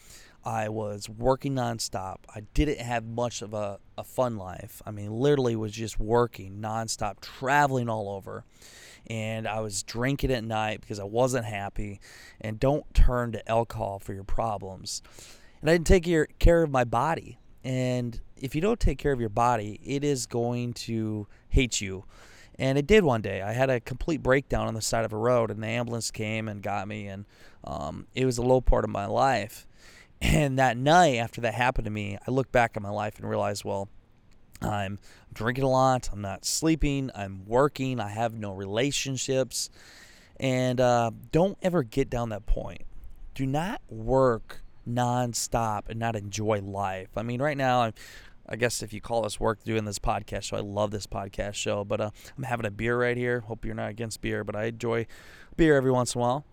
I 0.45 0.69
was 0.69 1.09
working 1.09 1.55
nonstop. 1.55 2.17
I 2.35 2.41
didn't 2.55 2.81
have 2.81 3.05
much 3.05 3.43
of 3.43 3.55
a, 3.55 3.79
a 3.97 4.03
fun 4.03 4.37
life. 4.37 4.83
I 4.85 4.91
mean, 4.91 5.13
literally 5.13 5.55
was 5.55 5.73
just 5.73 6.01
working 6.01 6.61
nonstop, 6.61 7.21
traveling 7.21 7.89
all 7.89 8.09
over. 8.09 8.45
And 9.07 9.47
I 9.47 9.61
was 9.61 9.83
drinking 9.83 10.33
at 10.33 10.43
night 10.43 10.81
because 10.81 10.99
I 10.99 11.05
wasn't 11.05 11.45
happy. 11.45 12.01
And 12.41 12.59
don't 12.59 12.93
turn 12.93 13.33
to 13.33 13.49
alcohol 13.49 14.01
for 14.01 14.15
your 14.15 14.25
problems. 14.25 15.03
And 15.61 15.71
I 15.71 15.75
didn't 15.75 15.87
take 15.87 16.39
care 16.39 16.63
of 16.63 16.71
my 16.71 16.85
body. 16.85 17.39
And 17.63 18.21
if 18.37 18.57
you 18.57 18.61
don't 18.61 18.81
take 18.81 18.99
care 18.99 19.13
of 19.13 19.21
your 19.21 19.29
body, 19.29 19.79
it 19.85 20.03
is 20.03 20.27
going 20.27 20.73
to 20.75 21.29
hate 21.49 21.81
you. 21.81 22.05
And 22.59 22.77
it 22.77 22.87
did 22.87 23.05
one 23.05 23.23
day. 23.23 23.43
I 23.43 23.53
had 23.53 23.71
a 23.71 23.81
complete 23.81 24.23
breakdown 24.23 24.67
on 24.67 24.75
the 24.75 24.83
side 24.83 25.05
of 25.05 25.13
a 25.13 25.17
road, 25.17 25.51
and 25.51 25.63
the 25.63 25.69
ambulance 25.69 26.11
came 26.11 26.49
and 26.49 26.63
got 26.63 26.87
me. 26.87 27.07
And 27.07 27.25
um, 27.65 28.07
it 28.15 28.27
was 28.27 28.39
a 28.39 28.43
low 28.43 28.61
part 28.61 28.85
of 28.85 28.91
my 28.91 29.07
life 29.07 29.67
and 30.23 30.59
that 30.59 30.77
night, 30.77 31.17
after 31.17 31.41
that 31.41 31.55
happened 31.55 31.85
to 31.87 31.91
me, 31.91 32.17
I 32.27 32.31
look 32.31 32.53
back 32.53 32.77
at 32.77 32.83
my 32.83 32.91
life 32.91 33.19
and 33.19 33.29
realize, 33.29 33.65
well, 33.65 33.89
I'm 34.63 35.01
drinking 35.33 35.65
a 35.65 35.69
lot. 35.69 36.09
I'm 36.13 36.21
not 36.21 36.45
sleeping. 36.45 37.11
I'm 37.15 37.45
working. 37.45 37.99
I 37.99 38.09
have 38.09 38.33
no 38.33 38.53
relationships. 38.53 39.69
And 40.39 40.81
uh, 40.81 41.11
don't 41.33 41.59
ever 41.61 41.83
get 41.83 42.09
down 42.09 42.29
that 42.29 42.47
point. 42.47 42.83
Do 43.35 43.47
not 43.47 43.83
work 43.89 44.63
nonstop 44.89 45.89
and 45.89 45.99
not 45.99 46.15
enjoy 46.15 46.61
life. 46.61 47.09
I 47.17 47.23
mean, 47.23 47.43
right 47.43 47.57
now, 47.57 47.83
I'm, 47.83 47.95
I 48.49 48.55
guess 48.55 48.81
if 48.81 48.93
you 48.93 49.01
call 49.01 49.23
this 49.23 49.41
work 49.41 49.65
doing 49.65 49.85
this 49.85 49.99
podcast 49.99 50.45
show, 50.45 50.57
I 50.57 50.61
love 50.61 50.93
this 50.93 51.07
podcast 51.09 51.55
show. 51.55 51.85
But 51.85 52.01
uh, 52.01 52.11
I'm 52.37 52.45
having 52.45 52.67
a 52.67 52.71
beer 52.71 52.97
right 52.97 53.17
here. 53.17 53.41
Hope 53.41 53.65
you're 53.65 53.75
not 53.75 53.91
against 53.91 54.21
beer, 54.21 54.45
but 54.45 54.55
I 54.55 54.67
enjoy 54.67 55.07
beer 55.57 55.77
every 55.77 55.91
once 55.91 56.15
in 56.15 56.21
a 56.21 56.23
while. 56.23 56.45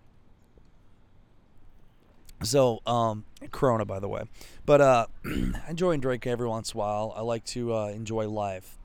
So, 2.41 2.81
um, 2.85 3.25
Corona, 3.51 3.85
by 3.85 3.99
the 3.99 4.07
way. 4.07 4.23
But 4.65 4.81
uh, 4.81 5.05
I 5.25 5.69
enjoy 5.69 5.91
and 5.91 6.01
drink 6.01 6.25
every 6.25 6.47
once 6.47 6.71
in 6.73 6.77
a 6.77 6.79
while. 6.79 7.13
I 7.15 7.21
like 7.21 7.43
to 7.45 7.73
uh, 7.73 7.87
enjoy 7.87 8.29
life. 8.29 8.77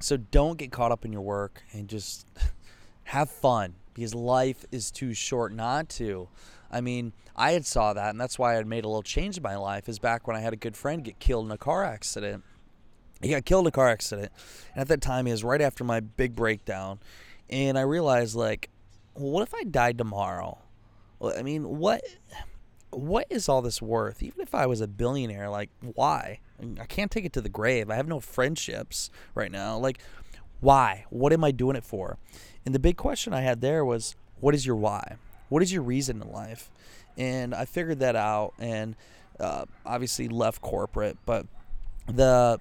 So 0.00 0.16
don't 0.16 0.58
get 0.58 0.70
caught 0.70 0.92
up 0.92 1.04
in 1.04 1.12
your 1.12 1.22
work 1.22 1.62
and 1.72 1.88
just 1.88 2.26
have 3.04 3.30
fun 3.30 3.74
because 3.94 4.14
life 4.14 4.64
is 4.70 4.90
too 4.90 5.14
short 5.14 5.52
not 5.52 5.88
to. 5.90 6.28
I 6.70 6.80
mean, 6.80 7.12
I 7.36 7.52
had 7.52 7.66
saw 7.66 7.92
that, 7.92 8.10
and 8.10 8.20
that's 8.20 8.38
why 8.38 8.52
I 8.52 8.56
had 8.56 8.66
made 8.66 8.84
a 8.84 8.88
little 8.88 9.02
change 9.02 9.36
in 9.36 9.42
my 9.42 9.56
life. 9.56 9.88
Is 9.88 9.98
back 9.98 10.26
when 10.26 10.36
I 10.36 10.40
had 10.40 10.52
a 10.52 10.56
good 10.56 10.76
friend 10.76 11.04
get 11.04 11.18
killed 11.18 11.46
in 11.46 11.52
a 11.52 11.58
car 11.58 11.84
accident. 11.84 12.42
He 13.22 13.30
got 13.30 13.44
killed 13.44 13.64
in 13.64 13.68
a 13.68 13.72
car 13.72 13.88
accident, 13.88 14.32
and 14.74 14.82
at 14.82 14.88
that 14.88 15.00
time, 15.00 15.26
it 15.26 15.30
was 15.30 15.44
right 15.44 15.60
after 15.60 15.84
my 15.84 16.00
big 16.00 16.34
breakdown, 16.34 16.98
and 17.48 17.78
I 17.78 17.82
realized 17.82 18.34
like, 18.34 18.70
well, 19.14 19.30
what 19.30 19.42
if 19.42 19.54
I 19.54 19.62
died 19.62 19.98
tomorrow? 19.98 20.58
Well, 21.20 21.32
I 21.38 21.42
mean, 21.42 21.78
what? 21.78 22.02
What 22.98 23.26
is 23.30 23.48
all 23.48 23.62
this 23.62 23.80
worth? 23.80 24.22
Even 24.22 24.40
if 24.40 24.54
I 24.54 24.66
was 24.66 24.80
a 24.80 24.88
billionaire, 24.88 25.48
like, 25.48 25.70
why? 25.80 26.40
I 26.80 26.84
can't 26.86 27.10
take 27.10 27.24
it 27.24 27.32
to 27.34 27.40
the 27.40 27.48
grave. 27.48 27.90
I 27.90 27.96
have 27.96 28.08
no 28.08 28.20
friendships 28.20 29.10
right 29.34 29.50
now. 29.50 29.76
Like, 29.78 30.00
why? 30.60 31.04
What 31.10 31.32
am 31.32 31.44
I 31.44 31.50
doing 31.50 31.76
it 31.76 31.84
for? 31.84 32.18
And 32.64 32.74
the 32.74 32.78
big 32.78 32.96
question 32.96 33.32
I 33.32 33.42
had 33.42 33.60
there 33.60 33.84
was, 33.84 34.16
what 34.40 34.54
is 34.54 34.64
your 34.66 34.76
why? 34.76 35.16
What 35.48 35.62
is 35.62 35.72
your 35.72 35.82
reason 35.82 36.22
in 36.22 36.30
life? 36.30 36.70
And 37.16 37.54
I 37.54 37.64
figured 37.64 38.00
that 38.00 38.16
out 38.16 38.54
and 38.58 38.96
uh, 39.38 39.66
obviously 39.84 40.28
left 40.28 40.62
corporate. 40.62 41.18
But 41.26 41.46
the, 42.06 42.60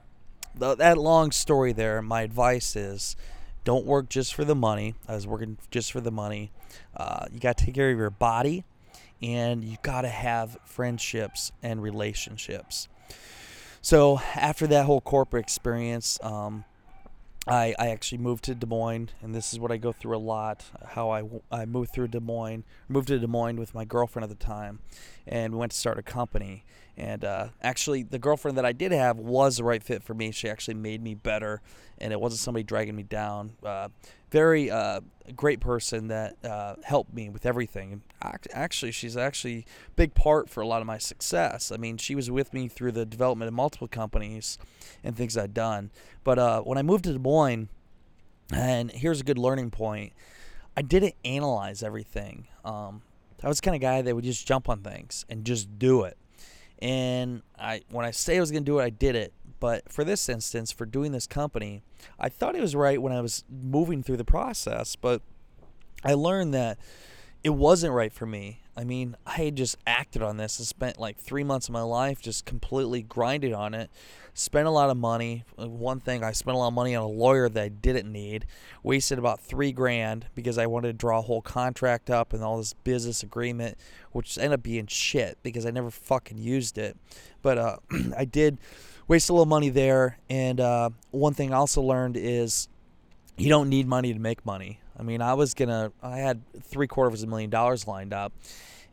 the 0.55 0.75
that 0.75 0.97
long 0.97 1.31
story 1.31 1.73
there, 1.73 2.01
my 2.01 2.21
advice 2.21 2.75
is 2.75 3.15
don't 3.63 3.85
work 3.85 4.09
just 4.09 4.33
for 4.33 4.43
the 4.43 4.55
money. 4.55 4.95
I 5.07 5.15
was 5.15 5.25
working 5.25 5.57
just 5.71 5.91
for 5.91 6.01
the 6.01 6.11
money. 6.11 6.51
Uh, 6.95 7.25
you 7.31 7.39
got 7.39 7.57
to 7.57 7.65
take 7.65 7.75
care 7.75 7.89
of 7.89 7.97
your 7.97 8.09
body 8.09 8.65
and 9.23 9.63
you 9.63 9.77
got 9.81 10.01
to 10.01 10.09
have 10.09 10.57
friendships 10.65 11.51
and 11.63 11.81
relationships. 11.81 12.89
So 13.81 14.19
after 14.35 14.67
that 14.67 14.85
whole 14.85 15.01
corporate 15.01 15.43
experience, 15.43 16.19
um, 16.21 16.65
I, 17.47 17.75
I 17.77 17.89
actually 17.89 18.19
moved 18.19 18.45
to 18.45 18.55
Des 18.55 18.65
Moines, 18.65 19.09
and 19.21 19.35
this 19.35 19.51
is 19.51 19.59
what 19.59 19.71
I 19.71 19.77
go 19.77 19.91
through 19.91 20.15
a 20.15 20.19
lot. 20.19 20.63
How 20.89 21.09
I, 21.09 21.23
I 21.51 21.65
moved 21.65 21.91
through 21.91 22.09
Des 22.09 22.21
Moines, 22.21 22.63
moved 22.87 23.07
to 23.09 23.19
Des 23.19 23.27
Moines 23.27 23.57
with 23.57 23.73
my 23.73 23.83
girlfriend 23.83 24.23
at 24.23 24.29
the 24.29 24.45
time, 24.45 24.79
and 25.27 25.53
we 25.53 25.59
went 25.59 25.73
to 25.73 25.77
start 25.77 25.97
a 25.97 26.03
company. 26.03 26.63
And 26.95 27.25
uh, 27.25 27.47
actually, 27.61 28.03
the 28.03 28.19
girlfriend 28.19 28.57
that 28.57 28.65
I 28.65 28.71
did 28.71 28.91
have 28.91 29.17
was 29.17 29.57
the 29.57 29.63
right 29.63 29.81
fit 29.81 30.03
for 30.03 30.13
me. 30.13 30.31
She 30.31 30.47
actually 30.47 30.75
made 30.75 31.01
me 31.01 31.15
better, 31.15 31.61
and 31.97 32.13
it 32.13 32.21
wasn't 32.21 32.41
somebody 32.41 32.63
dragging 32.63 32.95
me 32.95 33.03
down. 33.03 33.53
Uh, 33.63 33.89
very 34.29 34.69
uh, 34.69 35.01
great 35.35 35.59
person 35.59 36.07
that 36.09 36.35
uh, 36.45 36.75
helped 36.83 37.13
me 37.13 37.29
with 37.29 37.45
everything. 37.45 38.03
Actually, 38.51 38.91
she's 38.91 39.17
actually 39.17 39.65
big 39.95 40.13
part 40.13 40.49
for 40.49 40.61
a 40.61 40.67
lot 40.67 40.81
of 40.81 40.87
my 40.87 40.99
success. 40.99 41.71
I 41.71 41.77
mean, 41.77 41.97
she 41.97 42.13
was 42.13 42.29
with 42.29 42.53
me 42.53 42.67
through 42.67 42.91
the 42.91 43.05
development 43.05 43.47
of 43.47 43.53
multiple 43.53 43.87
companies 43.87 44.57
and 45.03 45.15
things 45.15 45.35
I'd 45.35 45.53
done. 45.53 45.89
But 46.23 46.37
uh, 46.37 46.61
when 46.61 46.77
I 46.77 46.83
moved 46.83 47.05
to 47.05 47.13
Des 47.13 47.19
Moines, 47.19 47.69
and 48.51 48.91
here's 48.91 49.21
a 49.21 49.23
good 49.23 49.39
learning 49.39 49.71
point, 49.71 50.13
I 50.77 50.83
didn't 50.83 51.15
analyze 51.25 51.81
everything. 51.81 52.47
Um, 52.63 53.01
I 53.43 53.47
was 53.47 53.61
kind 53.61 53.75
of 53.75 53.81
guy 53.81 54.01
that 54.01 54.15
would 54.15 54.23
just 54.23 54.47
jump 54.47 54.69
on 54.69 54.81
things 54.81 55.25
and 55.29 55.43
just 55.43 55.77
do 55.77 56.03
it. 56.03 56.17
And 56.83 57.43
I, 57.57 57.81
when 57.89 58.05
I 58.05 58.11
say 58.11 58.35
I 58.35 58.41
was 58.41 58.51
going 58.51 58.65
to 58.65 58.69
do 58.69 58.79
it, 58.79 58.83
I 58.83 58.89
did 58.89 59.15
it. 59.15 59.33
But 59.61 59.89
for 59.89 60.03
this 60.03 60.27
instance, 60.27 60.73
for 60.73 60.85
doing 60.85 61.13
this 61.13 61.25
company, 61.25 61.81
I 62.19 62.27
thought 62.27 62.55
it 62.55 62.61
was 62.61 62.75
right 62.75 63.01
when 63.01 63.13
I 63.13 63.21
was 63.21 63.45
moving 63.49 64.03
through 64.03 64.17
the 64.17 64.25
process, 64.25 64.97
but 64.97 65.21
I 66.03 66.13
learned 66.13 66.53
that 66.53 66.77
it 67.41 67.51
wasn't 67.51 67.93
right 67.93 68.11
for 68.11 68.25
me. 68.25 68.59
I 68.75 68.83
mean, 68.83 69.15
I 69.25 69.51
just 69.51 69.77
acted 69.85 70.23
on 70.23 70.37
this 70.37 70.57
and 70.57 70.67
spent 70.67 70.99
like 70.99 71.17
three 71.17 71.43
months 71.43 71.67
of 71.67 71.73
my 71.73 71.83
life 71.83 72.21
just 72.21 72.45
completely 72.45 73.03
grinded 73.03 73.53
on 73.53 73.73
it. 73.75 73.91
Spent 74.33 74.67
a 74.67 74.71
lot 74.71 74.89
of 74.89 74.97
money. 74.97 75.43
One 75.57 75.99
thing, 75.99 76.23
I 76.23 76.31
spent 76.31 76.55
a 76.55 76.57
lot 76.57 76.69
of 76.69 76.73
money 76.73 76.95
on 76.95 77.03
a 77.03 77.07
lawyer 77.07 77.49
that 77.49 77.63
I 77.63 77.69
didn't 77.69 78.11
need. 78.11 78.47
Wasted 78.81 79.19
about 79.19 79.39
three 79.39 79.71
grand 79.71 80.25
because 80.33 80.57
I 80.57 80.65
wanted 80.65 80.87
to 80.87 80.93
draw 80.93 81.19
a 81.19 81.21
whole 81.21 81.41
contract 81.43 82.09
up 82.09 82.33
and 82.33 82.43
all 82.43 82.57
this 82.57 82.73
business 82.73 83.21
agreement, 83.21 83.77
which 84.11 84.39
ended 84.39 84.53
up 84.53 84.63
being 84.63 84.87
shit 84.87 85.37
because 85.43 85.67
I 85.67 85.71
never 85.71 85.91
fucking 85.91 86.39
used 86.39 86.79
it. 86.79 86.97
But 87.43 87.57
uh, 87.59 87.77
I 88.17 88.25
did 88.25 88.57
waste 89.07 89.29
a 89.29 89.33
little 89.33 89.45
money 89.45 89.69
there. 89.69 90.17
And 90.31 90.59
uh, 90.59 90.89
one 91.11 91.35
thing 91.35 91.53
I 91.53 91.57
also 91.57 91.83
learned 91.83 92.17
is 92.17 92.69
you 93.37 93.49
don't 93.49 93.69
need 93.69 93.87
money 93.87 94.13
to 94.13 94.19
make 94.19 94.43
money. 94.47 94.79
I 94.97 95.03
mean, 95.03 95.21
I 95.21 95.33
was 95.33 95.53
gonna, 95.53 95.91
I 96.01 96.17
had 96.17 96.41
three 96.61 96.87
quarters 96.87 97.23
of 97.23 97.29
a 97.29 97.31
million 97.31 97.49
dollars 97.49 97.87
lined 97.87 98.13
up, 98.13 98.33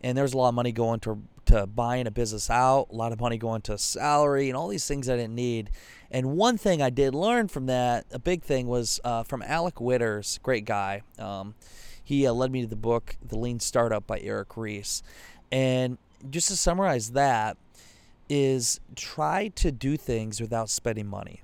and 0.02 0.16
there's 0.16 0.33
a 0.33 0.38
lot 0.38 0.49
of 0.49 0.54
money 0.54 0.73
going 0.73 1.00
to 1.00 1.23
to 1.47 1.66
buying 1.66 2.07
a 2.07 2.11
business 2.11 2.49
out, 2.49 2.87
a 2.90 2.95
lot 2.95 3.12
of 3.12 3.21
money 3.21 3.37
going 3.37 3.61
to 3.62 3.76
salary, 3.76 4.49
and 4.49 4.57
all 4.57 4.69
these 4.69 4.87
things 4.87 5.09
I 5.09 5.16
didn't 5.16 5.35
need. 5.35 5.71
And 6.11 6.37
one 6.37 6.57
thing 6.57 6.80
I 6.80 6.90
did 6.90 7.14
learn 7.14 7.49
from 7.49 7.66
that, 7.66 8.07
a 8.12 8.19
big 8.19 8.42
thing, 8.42 8.66
was 8.66 9.00
uh, 9.04 9.25
from 9.25 9.42
Alec 9.42 9.76
Witters, 9.76 10.40
great 10.42 10.64
guy. 10.64 11.02
Um, 11.19 11.54
he 12.02 12.26
uh, 12.26 12.33
led 12.33 12.52
me 12.52 12.62
to 12.62 12.66
the 12.69 12.76
book 12.76 13.16
The 13.26 13.37
Lean 13.37 13.59
Startup 13.61 14.07
by 14.07 14.21
Eric 14.21 14.57
Ries, 14.57 15.02
and 15.50 15.99
just 16.28 16.49
to 16.49 16.57
summarize 16.57 17.12
that, 17.12 17.57
is 18.28 18.80
try 18.95 19.49
to 19.57 19.73
do 19.73 19.97
things 19.97 20.40
without 20.40 20.71
spending 20.71 21.07
money. 21.09 21.42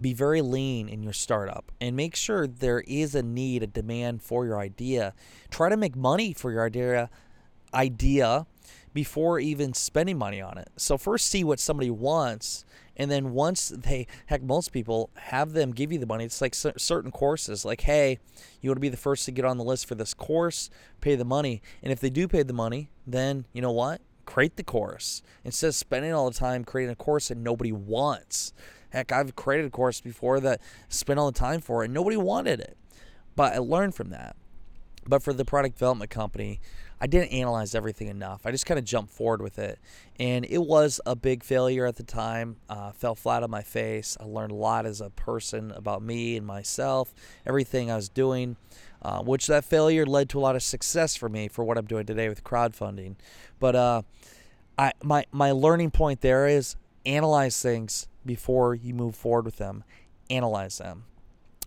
Be 0.00 0.12
very 0.12 0.42
lean 0.42 0.88
in 0.88 1.02
your 1.02 1.12
startup 1.12 1.72
and 1.80 1.96
make 1.96 2.14
sure 2.14 2.46
there 2.46 2.80
is 2.80 3.14
a 3.14 3.22
need, 3.22 3.62
a 3.62 3.66
demand 3.66 4.22
for 4.22 4.44
your 4.44 4.58
idea. 4.58 5.14
Try 5.50 5.68
to 5.68 5.76
make 5.76 5.96
money 5.96 6.32
for 6.32 6.52
your 6.52 6.64
idea 6.64 7.10
idea 7.74 8.46
before 8.94 9.38
even 9.38 9.74
spending 9.74 10.16
money 10.16 10.40
on 10.40 10.56
it. 10.56 10.70
So 10.76 10.96
first 10.96 11.28
see 11.28 11.44
what 11.44 11.60
somebody 11.60 11.90
wants 11.90 12.64
and 12.96 13.10
then 13.10 13.32
once 13.32 13.68
they 13.68 14.06
heck 14.26 14.42
most 14.42 14.72
people 14.72 15.10
have 15.14 15.52
them 15.52 15.72
give 15.72 15.92
you 15.92 15.98
the 15.98 16.06
money. 16.06 16.24
It's 16.24 16.40
like 16.40 16.54
certain 16.54 17.10
courses 17.10 17.64
like 17.64 17.82
hey 17.82 18.18
you 18.60 18.70
want 18.70 18.76
to 18.76 18.80
be 18.80 18.88
the 18.88 18.96
first 18.96 19.24
to 19.26 19.32
get 19.32 19.44
on 19.44 19.58
the 19.58 19.64
list 19.64 19.86
for 19.86 19.94
this 19.94 20.14
course? 20.14 20.70
Pay 21.00 21.14
the 21.14 21.24
money. 21.24 21.60
And 21.82 21.92
if 21.92 22.00
they 22.00 22.10
do 22.10 22.28
pay 22.28 22.42
the 22.42 22.52
money 22.52 22.90
then 23.06 23.46
you 23.52 23.62
know 23.62 23.72
what? 23.72 24.00
Create 24.24 24.56
the 24.56 24.64
course. 24.64 25.22
Instead 25.44 25.68
of 25.68 25.74
spending 25.74 26.12
all 26.12 26.30
the 26.30 26.38
time 26.38 26.64
creating 26.64 26.92
a 26.92 26.96
course 26.96 27.28
that 27.28 27.38
nobody 27.38 27.72
wants 27.72 28.52
heck 28.90 29.12
i've 29.12 29.34
created 29.36 29.66
a 29.66 29.70
course 29.70 30.00
before 30.00 30.40
that 30.40 30.60
spent 30.88 31.18
all 31.18 31.30
the 31.30 31.38
time 31.38 31.60
for 31.60 31.82
it 31.82 31.86
and 31.86 31.94
nobody 31.94 32.16
wanted 32.16 32.60
it 32.60 32.76
but 33.34 33.52
i 33.52 33.58
learned 33.58 33.94
from 33.94 34.10
that 34.10 34.36
but 35.06 35.22
for 35.22 35.32
the 35.32 35.44
product 35.44 35.76
development 35.76 36.10
company 36.10 36.60
I 37.00 37.06
didn't 37.06 37.32
analyze 37.32 37.74
everything 37.74 38.08
enough. 38.08 38.46
I 38.46 38.50
just 38.50 38.64
kind 38.64 38.78
of 38.78 38.84
jumped 38.84 39.12
forward 39.12 39.42
with 39.42 39.58
it. 39.58 39.78
And 40.18 40.46
it 40.46 40.62
was 40.62 40.98
a 41.04 41.14
big 41.14 41.44
failure 41.44 41.84
at 41.84 41.96
the 41.96 42.02
time. 42.02 42.56
Uh, 42.70 42.92
fell 42.92 43.14
flat 43.14 43.42
on 43.42 43.50
my 43.50 43.62
face. 43.62 44.16
I 44.18 44.24
learned 44.24 44.52
a 44.52 44.56
lot 44.56 44.86
as 44.86 45.00
a 45.02 45.10
person 45.10 45.72
about 45.72 46.02
me 46.02 46.36
and 46.36 46.46
myself, 46.46 47.14
everything 47.46 47.90
I 47.90 47.96
was 47.96 48.08
doing, 48.08 48.56
uh, 49.02 49.22
which 49.22 49.46
that 49.48 49.64
failure 49.64 50.06
led 50.06 50.30
to 50.30 50.38
a 50.38 50.40
lot 50.40 50.56
of 50.56 50.62
success 50.62 51.16
for 51.16 51.28
me 51.28 51.48
for 51.48 51.64
what 51.64 51.76
I'm 51.76 51.86
doing 51.86 52.06
today 52.06 52.30
with 52.30 52.42
crowdfunding. 52.42 53.16
But 53.60 53.76
uh, 53.76 54.02
I, 54.78 54.92
my, 55.02 55.26
my 55.32 55.52
learning 55.52 55.90
point 55.90 56.22
there 56.22 56.46
is 56.46 56.76
analyze 57.04 57.60
things 57.60 58.08
before 58.26 58.74
you 58.74 58.92
move 58.94 59.14
forward 59.14 59.44
with 59.44 59.56
them. 59.56 59.84
Analyze 60.28 60.78
them. 60.78 61.04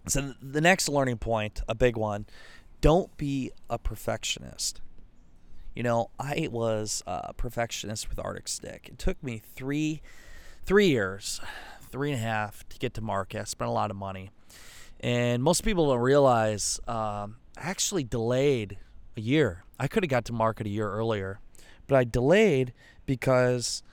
So 0.08 0.34
the 0.42 0.62
next 0.62 0.90
learning 0.90 1.18
point, 1.18 1.62
a 1.68 1.76
big 1.76 1.98
one, 1.98 2.26
don't 2.82 3.16
be 3.18 3.52
a 3.70 3.78
perfectionist. 3.78 4.82
You 5.76 5.84
know, 5.84 6.10
I 6.20 6.50
was 6.52 7.04
a 7.08 7.34
perfectionist 7.34 8.10
with 8.10 8.20
Arctic 8.20 8.48
Stick. 8.48 8.90
It 8.92 9.00
took 9.00 9.22
me 9.24 9.42
three, 9.56 10.02
three 10.66 10.88
years, 10.88 11.40
three 11.92 12.12
and 12.12 12.20
a 12.20 12.24
half 12.24 12.68
to 12.70 12.78
get 12.78 12.94
to 12.96 13.02
market. 13.02 13.42
I 13.42 13.44
spent 13.44 13.70
a 13.70 13.74
lot 13.74 13.92
of 13.92 13.98
money, 13.98 14.32
and 15.00 15.44
most 15.44 15.64
people 15.64 15.88
don't 15.90 16.00
realize 16.00 16.80
um, 16.88 17.38
I 17.58 17.70
actually 17.70 18.04
delayed 18.04 18.78
a 19.16 19.22
year. 19.22 19.64
I 19.80 19.88
could 19.88 20.04
have 20.04 20.10
got 20.10 20.26
to 20.26 20.34
market 20.34 20.66
a 20.68 20.70
year 20.70 20.90
earlier, 20.90 21.40
but 21.88 21.96
I 21.96 22.04
delayed 22.04 22.74
because 23.06 23.84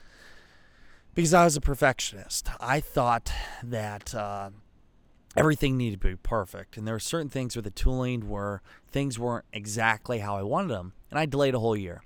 because 1.17 1.33
I 1.33 1.45
was 1.45 1.57
a 1.57 1.61
perfectionist. 1.61 2.47
I 2.59 2.79
thought 2.79 3.31
that. 3.63 4.13
Uh, 4.13 4.51
everything 5.35 5.77
needed 5.77 6.01
to 6.01 6.07
be 6.07 6.15
perfect. 6.15 6.77
And 6.77 6.87
there 6.87 6.95
were 6.95 6.99
certain 6.99 7.29
things 7.29 7.55
with 7.55 7.65
the 7.65 7.71
tooling 7.71 8.27
where 8.27 8.63
things 8.91 9.19
weren't 9.19 9.45
exactly 9.53 10.17
how 10.17 10.35
I 10.35 10.41
wanted 10.41 10.69
them. 10.69 10.93
And 11.11 11.19
I 11.19 11.27
delayed 11.27 11.53
a 11.53 11.59
whole 11.59 11.75
year. 11.75 12.01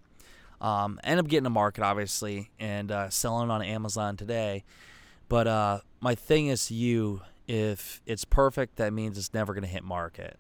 Um, 0.60 1.00
ended 1.04 1.26
up 1.26 1.30
getting 1.30 1.46
a 1.46 1.50
market, 1.50 1.82
obviously, 1.82 2.52
and 2.60 2.92
uh, 2.92 3.10
selling 3.10 3.50
on 3.50 3.62
Amazon 3.62 4.18
today. 4.18 4.66
But 5.30 5.48
uh, 5.48 5.80
my 6.02 6.14
thing 6.14 6.48
is 6.48 6.68
to 6.68 6.74
you 6.74 7.22
if 7.48 8.02
it's 8.06 8.26
perfect, 8.26 8.76
that 8.78 8.92
means 8.92 9.18
it's 9.18 9.34
never 9.34 9.54
going 9.54 9.64
to 9.64 9.70
hit 9.70 9.84
market. 9.84 10.38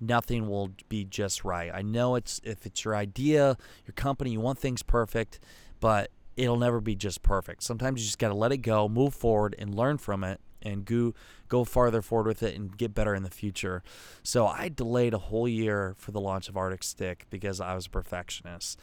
Nothing 0.00 0.48
will 0.48 0.70
be 0.88 1.04
just 1.04 1.44
right. 1.44 1.70
I 1.72 1.82
know 1.82 2.14
it's 2.14 2.40
if 2.44 2.64
it's 2.64 2.84
your 2.84 2.96
idea, 2.96 3.58
your 3.86 3.94
company, 3.94 4.30
you 4.30 4.40
want 4.40 4.58
things 4.58 4.82
perfect, 4.82 5.38
but 5.80 6.10
it'll 6.36 6.56
never 6.56 6.80
be 6.80 6.94
just 6.94 7.22
perfect. 7.22 7.62
Sometimes 7.62 8.00
you 8.00 8.06
just 8.06 8.18
got 8.18 8.28
to 8.28 8.34
let 8.34 8.52
it 8.52 8.58
go, 8.58 8.88
move 8.88 9.14
forward, 9.14 9.54
and 9.58 9.74
learn 9.74 9.98
from 9.98 10.24
it 10.24 10.40
and 10.62 10.84
go 10.84 11.12
go 11.48 11.64
farther 11.64 12.00
forward 12.00 12.26
with 12.26 12.42
it 12.42 12.54
and 12.54 12.76
get 12.76 12.94
better 12.94 13.14
in 13.14 13.22
the 13.22 13.30
future. 13.30 13.82
So 14.22 14.46
I 14.46 14.68
delayed 14.68 15.12
a 15.12 15.18
whole 15.18 15.48
year 15.48 15.94
for 15.98 16.12
the 16.12 16.20
launch 16.20 16.48
of 16.48 16.56
Arctic 16.56 16.82
Stick 16.82 17.26
because 17.30 17.60
I 17.60 17.74
was 17.74 17.86
a 17.86 17.90
perfectionist. 17.90 18.78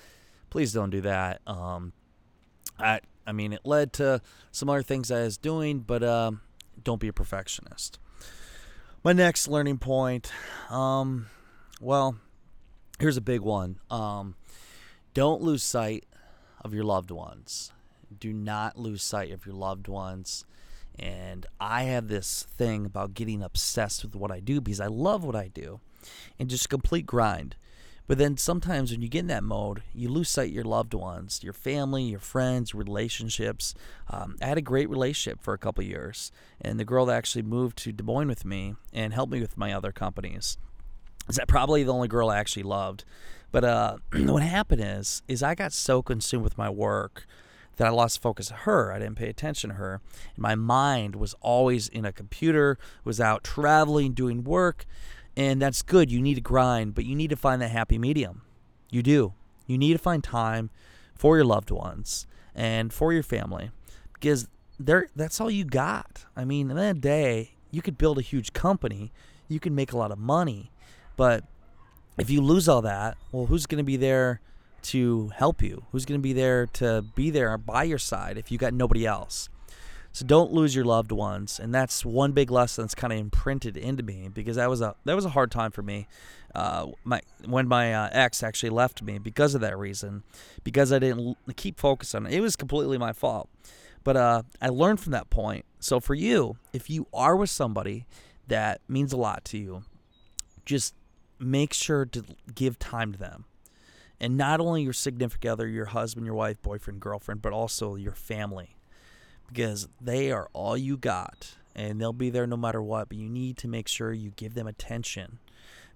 Please 0.50 0.74
don't 0.74 0.90
do 0.90 1.02
that. 1.02 1.42
Um, 1.48 1.94
I 2.78 3.00
I 3.26 3.32
mean 3.32 3.54
it 3.54 3.62
led 3.64 3.94
to 3.94 4.22
some 4.52 4.70
other 4.70 4.84
things 4.84 5.10
I 5.10 5.22
was 5.22 5.38
doing, 5.38 5.80
but 5.80 6.04
um, 6.04 6.42
don't 6.84 7.00
be 7.00 7.08
a 7.08 7.14
perfectionist. 7.14 8.00
My 9.04 9.14
next 9.14 9.48
learning 9.48 9.78
point, 9.78 10.32
um, 10.70 11.28
well, 11.80 12.18
here's 13.00 13.16
a 13.16 13.22
big 13.22 13.40
one. 13.40 13.80
Um, 13.90 14.36
don't 15.14 15.42
lose 15.42 15.64
sight 15.64 16.06
of 16.62 16.74
your 16.74 16.84
loved 16.84 17.12
ones. 17.12 17.72
Do 18.20 18.34
not 18.34 18.78
lose 18.78 19.04
sight 19.04 19.32
of 19.32 19.46
your 19.46 19.56
loved 19.56 19.88
ones. 19.88 20.46
And 20.98 21.46
I 21.60 21.84
have 21.84 22.08
this 22.08 22.44
thing 22.44 22.86
about 22.86 23.14
getting 23.14 23.42
obsessed 23.42 24.04
with 24.04 24.16
what 24.16 24.32
I 24.32 24.40
do 24.40 24.60
because 24.60 24.82
I 24.82 24.88
love 24.88 25.24
what 25.24 25.36
I 25.36 25.48
do 25.48 25.80
and 26.38 26.50
just 26.50 26.70
complete 26.70 27.06
grind. 27.06 27.56
But 28.08 28.18
then 28.18 28.38
sometimes 28.38 28.92
when 28.92 29.04
you 29.04 29.08
get 29.08 29.20
in 29.20 29.28
that 29.28 29.44
mode, 29.44 29.84
you 29.94 30.10
lose 30.10 30.30
sight 30.30 30.50
of 30.50 30.56
your 30.56 30.64
loved 30.64 30.96
ones, 30.96 31.42
your 31.44 31.54
family, 31.54 32.04
your 32.04 32.20
friends, 32.20 32.74
relationships. 32.74 33.76
Um, 34.10 34.36
I 34.42 34.48
had 34.48 34.58
a 34.58 34.64
great 34.64 34.90
relationship 34.90 35.44
for 35.44 35.54
a 35.54 35.60
couple 35.60 35.84
years, 35.84 36.32
and 36.60 36.80
the 36.80 36.86
girl 36.86 37.06
that 37.06 37.16
actually 37.16 37.44
moved 37.44 37.78
to 37.78 37.92
Des 37.92 38.04
Moines 38.04 38.28
with 38.28 38.46
me 38.46 38.74
and 38.92 39.14
helped 39.14 39.32
me 39.32 39.40
with 39.40 39.60
my 39.60 39.72
other 39.72 39.92
companies 39.92 40.58
is 41.30 41.36
that 41.36 41.48
probably 41.48 41.84
the 41.84 41.94
only 41.94 42.08
girl 42.08 42.30
I 42.30 42.40
actually 42.40 42.64
loved. 42.64 43.06
But 43.52 43.64
uh, 43.64 43.98
what 44.14 44.44
happened 44.44 44.82
is, 44.84 45.22
is 45.28 45.44
I 45.44 45.56
got 45.56 45.74
so 45.74 46.02
consumed 46.02 46.44
with 46.44 46.58
my 46.58 46.70
work 46.70 47.26
that 47.78 47.88
I 47.88 47.92
lost 47.92 48.22
focus 48.22 48.50
of 48.50 48.58
her. 48.58 48.92
I 48.92 49.00
didn't 49.00 49.16
pay 49.16 49.30
attention 49.30 49.70
to 49.70 49.76
her. 49.78 50.02
And 50.36 50.42
my 50.42 50.56
mind 50.56 51.16
was 51.16 51.34
always 51.42 51.88
in 51.88 52.06
a 52.06 52.12
computer, 52.12 52.78
was 53.04 53.22
out 53.22 53.44
traveling, 53.44 54.14
doing 54.14 54.44
work. 54.44 54.86
And 55.38 55.62
that's 55.62 55.82
good. 55.82 56.12
You 56.12 56.22
need 56.22 56.36
to 56.36 56.42
grind, 56.42 56.94
but 56.94 57.06
you 57.06 57.16
need 57.16 57.30
to 57.30 57.38
find 57.38 57.62
that 57.62 57.72
happy 57.72 57.98
medium. 57.98 58.42
You 58.92 59.02
do. 59.02 59.34
You 59.66 59.78
need 59.78 59.94
to 59.94 60.00
find 60.00 60.24
time 60.24 60.70
for 61.16 61.38
your 61.38 61.46
loved 61.46 61.72
ones 61.72 62.28
and 62.56 62.92
for 62.92 63.14
your 63.14 63.24
family 63.24 63.72
because 64.14 64.48
they 64.80 65.02
that's 65.16 65.40
all 65.40 65.52
you 65.52 65.64
got. 65.64 66.26
I 66.36 66.46
mean, 66.46 66.72
in 66.72 66.78
the 66.78 66.94
day, 66.94 67.52
you 67.72 67.82
could 67.82 67.98
build 67.98 68.18
a 68.18 68.22
huge 68.22 68.54
company, 68.54 69.12
you 69.48 69.60
can 69.60 69.76
make 69.76 69.94
a 69.94 69.98
lot 69.98 70.12
of 70.12 70.18
money, 70.18 70.72
but 71.16 71.44
if 72.20 72.30
you 72.30 72.42
lose 72.42 72.68
all 72.68 72.82
that, 72.82 73.18
well, 73.32 73.46
who's 73.46 73.66
going 73.66 73.78
to 73.78 73.84
be 73.84 73.98
there 73.98 74.42
to 74.82 75.30
help 75.30 75.62
you? 75.62 75.86
Who's 75.92 76.06
going 76.06 76.20
to 76.20 76.24
be 76.24 76.34
there 76.34 76.68
to 76.74 77.04
be 77.16 77.30
there 77.30 77.58
by 77.58 77.84
your 77.84 77.98
side 77.98 78.38
if 78.38 78.52
you 78.52 78.58
got 78.58 78.74
nobody 78.74 79.06
else? 79.06 79.50
So 80.12 80.26
don't 80.26 80.52
lose 80.52 80.76
your 80.76 80.86
loved 80.86 81.12
ones, 81.12 81.60
and 81.60 81.74
that's 81.74 82.04
one 82.04 82.32
big 82.32 82.50
lesson 82.50 82.84
that's 82.84 82.96
kind 82.96 83.14
of 83.14 83.20
imprinted 83.20 83.78
into 83.78 84.02
me 84.02 84.30
because 84.34 84.56
that 84.56 84.70
was 84.70 84.82
a 84.82 84.96
that 85.06 85.16
was 85.16 85.24
a 85.24 85.30
hard 85.30 85.52
time 85.52 85.72
for 85.72 85.84
me. 85.84 86.08
Uh, 86.56 86.88
my 87.04 87.22
when 87.46 87.68
my 87.68 87.94
uh, 87.94 88.10
ex 88.12 88.42
actually 88.42 88.72
left 88.72 89.04
me 89.04 89.20
because 89.20 89.54
of 89.54 89.62
that 89.62 89.78
reason, 89.78 90.24
because 90.64 90.92
I 90.92 90.98
didn't 90.98 91.38
keep 91.56 91.80
focus 91.80 92.16
on 92.16 92.26
it. 92.26 92.34
It 92.34 92.42
was 92.42 92.56
completely 92.56 92.98
my 92.98 93.14
fault, 93.14 93.50
but 94.04 94.18
uh, 94.18 94.42
I 94.60 94.70
learned 94.70 95.00
from 95.00 95.12
that 95.12 95.30
point. 95.30 95.66
So 95.80 96.00
for 96.00 96.16
you, 96.16 96.58
if 96.74 96.90
you 96.90 97.06
are 97.14 97.36
with 97.36 97.52
somebody 97.52 98.06
that 98.48 98.82
means 98.88 99.14
a 99.14 99.18
lot 99.18 99.46
to 99.46 99.60
you, 99.60 99.84
just 100.66 100.96
make 101.40 101.74
sure 101.74 102.06
to 102.06 102.24
give 102.54 102.78
time 102.80 103.12
to 103.14 103.18
them 103.18 103.46
and 104.20 104.38
not 104.38 104.60
only 104.60 104.84
your 104.84 104.94
significant 104.94 105.52
other, 105.52 105.68
your 105.68 105.86
husband, 105.86 106.26
your 106.26 106.36
wife, 106.36 106.62
boyfriend, 106.62 107.00
girlfriend, 107.00 107.42
but 107.42 107.54
also 107.54 107.96
your 107.96 108.12
family 108.12 108.76
because 109.48 109.88
they 110.02 110.32
are 110.32 110.50
all 110.54 110.78
you 110.78 110.98
got 110.98 111.56
and 111.76 112.00
they'll 112.00 112.14
be 112.14 112.30
there 112.30 112.46
no 112.46 112.58
matter 112.58 112.82
what. 112.82 113.10
But 113.10 113.18
you 113.18 113.30
need 113.30 113.58
to 113.58 113.68
make 113.68 113.88
sure 113.88 114.12
you 114.12 114.32
give 114.36 114.54
them 114.54 114.68
attention 114.68 115.40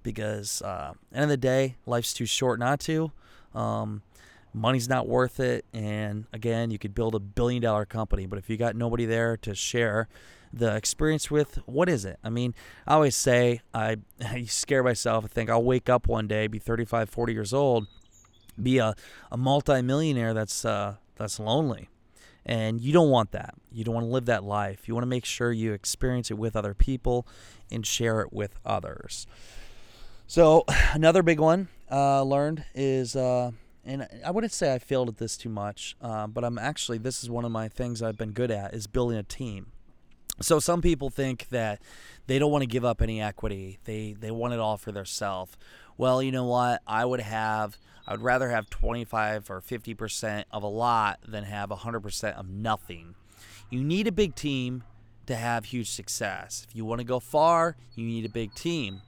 because 0.02 0.62
uh, 0.62 0.94
end 1.14 1.24
of 1.24 1.30
the 1.30 1.38
day, 1.38 1.76
life's 1.86 2.14
too 2.14 2.26
short 2.26 2.60
not 2.60 2.80
to. 2.82 3.12
Um, 3.54 4.02
money's 4.54 4.88
not 4.88 5.08
worth 5.08 5.40
it, 5.40 5.66
and 5.74 6.26
again, 6.34 6.72
you 6.72 6.80
could 6.80 6.94
build 6.96 7.16
a 7.16 7.20
billion 7.20 7.62
dollar 7.62 7.86
company, 7.86 8.26
but 8.26 8.40
if 8.40 8.50
you 8.50 8.58
got 8.58 8.76
nobody 8.76 9.06
there 9.06 9.38
to 9.38 9.56
share 9.56 10.08
the 10.52 10.76
experience 10.76 11.32
with, 11.32 11.56
what 11.66 11.90
is 11.90 12.06
it? 12.06 12.20
I 12.24 12.30
mean, 12.30 12.54
I 12.86 12.94
always 12.94 13.16
say 13.16 13.62
I, 13.74 13.98
I 14.26 14.44
scare 14.44 14.84
myself. 14.84 15.26
I 15.26 15.28
think 15.28 15.50
I'll 15.50 15.64
wake 15.64 15.90
up 15.90 16.08
one 16.08 16.28
day, 16.28 16.48
be 16.48 16.60
35, 16.60 17.10
40 17.10 17.34
years 17.34 17.54
old 17.54 17.88
be 18.62 18.78
a, 18.78 18.96
a 19.32 19.38
multimillionaire 19.38 20.34
that's 20.34 20.66
uh, 20.66 20.96
that's 21.16 21.40
lonely. 21.40 21.90
And 22.46 22.82
you 22.82 22.92
don't 22.92 23.10
want 23.10 23.32
that. 23.32 23.56
You 23.72 23.86
don't 23.86 23.94
want 23.94 24.06
to 24.06 24.12
live 24.12 24.26
that 24.26 24.44
life. 24.44 24.88
You 24.88 24.94
want 24.94 25.04
to 25.04 25.10
make 25.10 25.24
sure 25.24 25.52
you 25.54 25.72
experience 25.72 26.30
it 26.30 26.38
with 26.38 26.58
other 26.58 26.74
people 26.74 27.26
and 27.72 27.86
share 27.86 28.20
it 28.20 28.34
with 28.34 28.60
others. 28.66 29.26
So 30.28 30.66
another 30.94 31.24
big 31.24 31.40
one 31.40 31.70
uh, 31.90 32.24
learned 32.24 32.66
is, 32.76 33.16
uh, 33.16 33.52
and 33.86 34.08
I 34.26 34.32
wouldn't 34.32 34.54
say 34.54 34.74
I 34.74 34.80
failed 34.80 35.10
at 35.10 35.18
this 35.18 35.38
too 35.38 35.50
much, 35.50 35.96
uh, 36.02 36.28
but 36.28 36.44
I'm 36.44 36.58
actually 36.58 36.98
this 36.98 37.24
is 37.24 37.30
one 37.30 37.46
of 37.46 37.52
my 37.52 37.68
things 37.68 38.02
I've 38.02 38.18
been 38.18 38.32
good 38.32 38.52
at 38.52 38.74
is 38.74 38.88
building 38.88 39.18
a 39.18 39.24
team. 39.24 39.72
So 40.42 40.60
some 40.60 40.82
people 40.82 41.10
think 41.10 41.50
that 41.50 41.82
they 42.28 42.40
don't 42.40 42.52
want 42.52 42.64
to 42.64 42.68
give 42.68 42.86
up 42.86 43.02
any 43.02 43.22
equity. 43.22 43.80
They 43.86 44.16
they 44.20 44.32
want 44.32 44.54
it 44.54 44.60
all 44.60 44.78
for 44.78 44.92
themselves. 44.92 45.58
Well, 45.98 46.24
you 46.24 46.32
know 46.32 46.46
what? 46.46 46.82
I 46.88 47.06
would 47.06 47.20
have 47.20 47.78
I 48.08 48.12
would 48.14 48.22
rather 48.22 48.50
have 48.50 48.70
25 48.70 49.50
or 49.50 49.62
50% 49.62 50.44
of 50.52 50.64
a 50.64 50.68
lot 50.68 51.20
than 51.26 51.46
have 51.46 51.70
100% 51.70 52.34
of 52.38 52.50
nothing. 52.50 53.16
You 53.70 53.84
need 53.84 54.08
a 54.08 54.12
big 54.12 54.36
team 54.36 54.84
to 55.26 55.36
have 55.36 55.66
huge 55.66 55.90
success. 55.90 56.66
If 56.68 56.76
you 56.76 56.84
want 56.84 57.00
to 57.00 57.06
go 57.06 57.20
far, 57.20 57.78
you 57.96 58.06
need 58.06 58.26
a 58.26 58.30
big 58.30 58.54
team. 58.56 59.02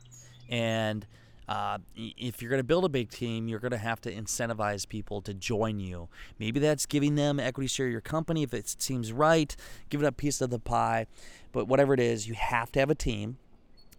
And 0.50 1.06
Uh, 1.48 1.78
if 1.96 2.42
you're 2.42 2.50
going 2.50 2.60
to 2.60 2.64
build 2.64 2.86
a 2.86 2.90
big 2.90 3.10
team, 3.10 3.48
you're 3.48 3.60
going 3.60 3.72
to 3.72 3.78
have 3.78 4.02
to 4.02 4.14
incentivize 4.14 4.88
people 4.88 5.22
to 5.22 5.34
join 5.34 5.80
you. 5.80 6.10
Maybe 6.40 6.60
that's 6.60 6.86
giving 6.86 7.16
them 7.16 7.40
equity 7.40 7.68
share 7.68 7.86
of 7.86 7.92
your 7.92 8.02
company 8.02 8.44
if 8.44 8.54
it 8.54 8.82
seems 8.82 9.12
right, 9.14 9.56
giving 9.90 10.08
a 10.08 10.12
piece 10.12 10.42
of 10.42 10.50
the 10.50 10.60
pie. 10.60 11.08
But 11.52 11.68
whatever 11.68 11.94
it 11.94 12.00
is, 12.00 12.28
you 12.28 12.34
have 12.34 12.72
to 12.74 12.80
have 12.80 12.90
a 12.90 12.96
team 12.96 13.38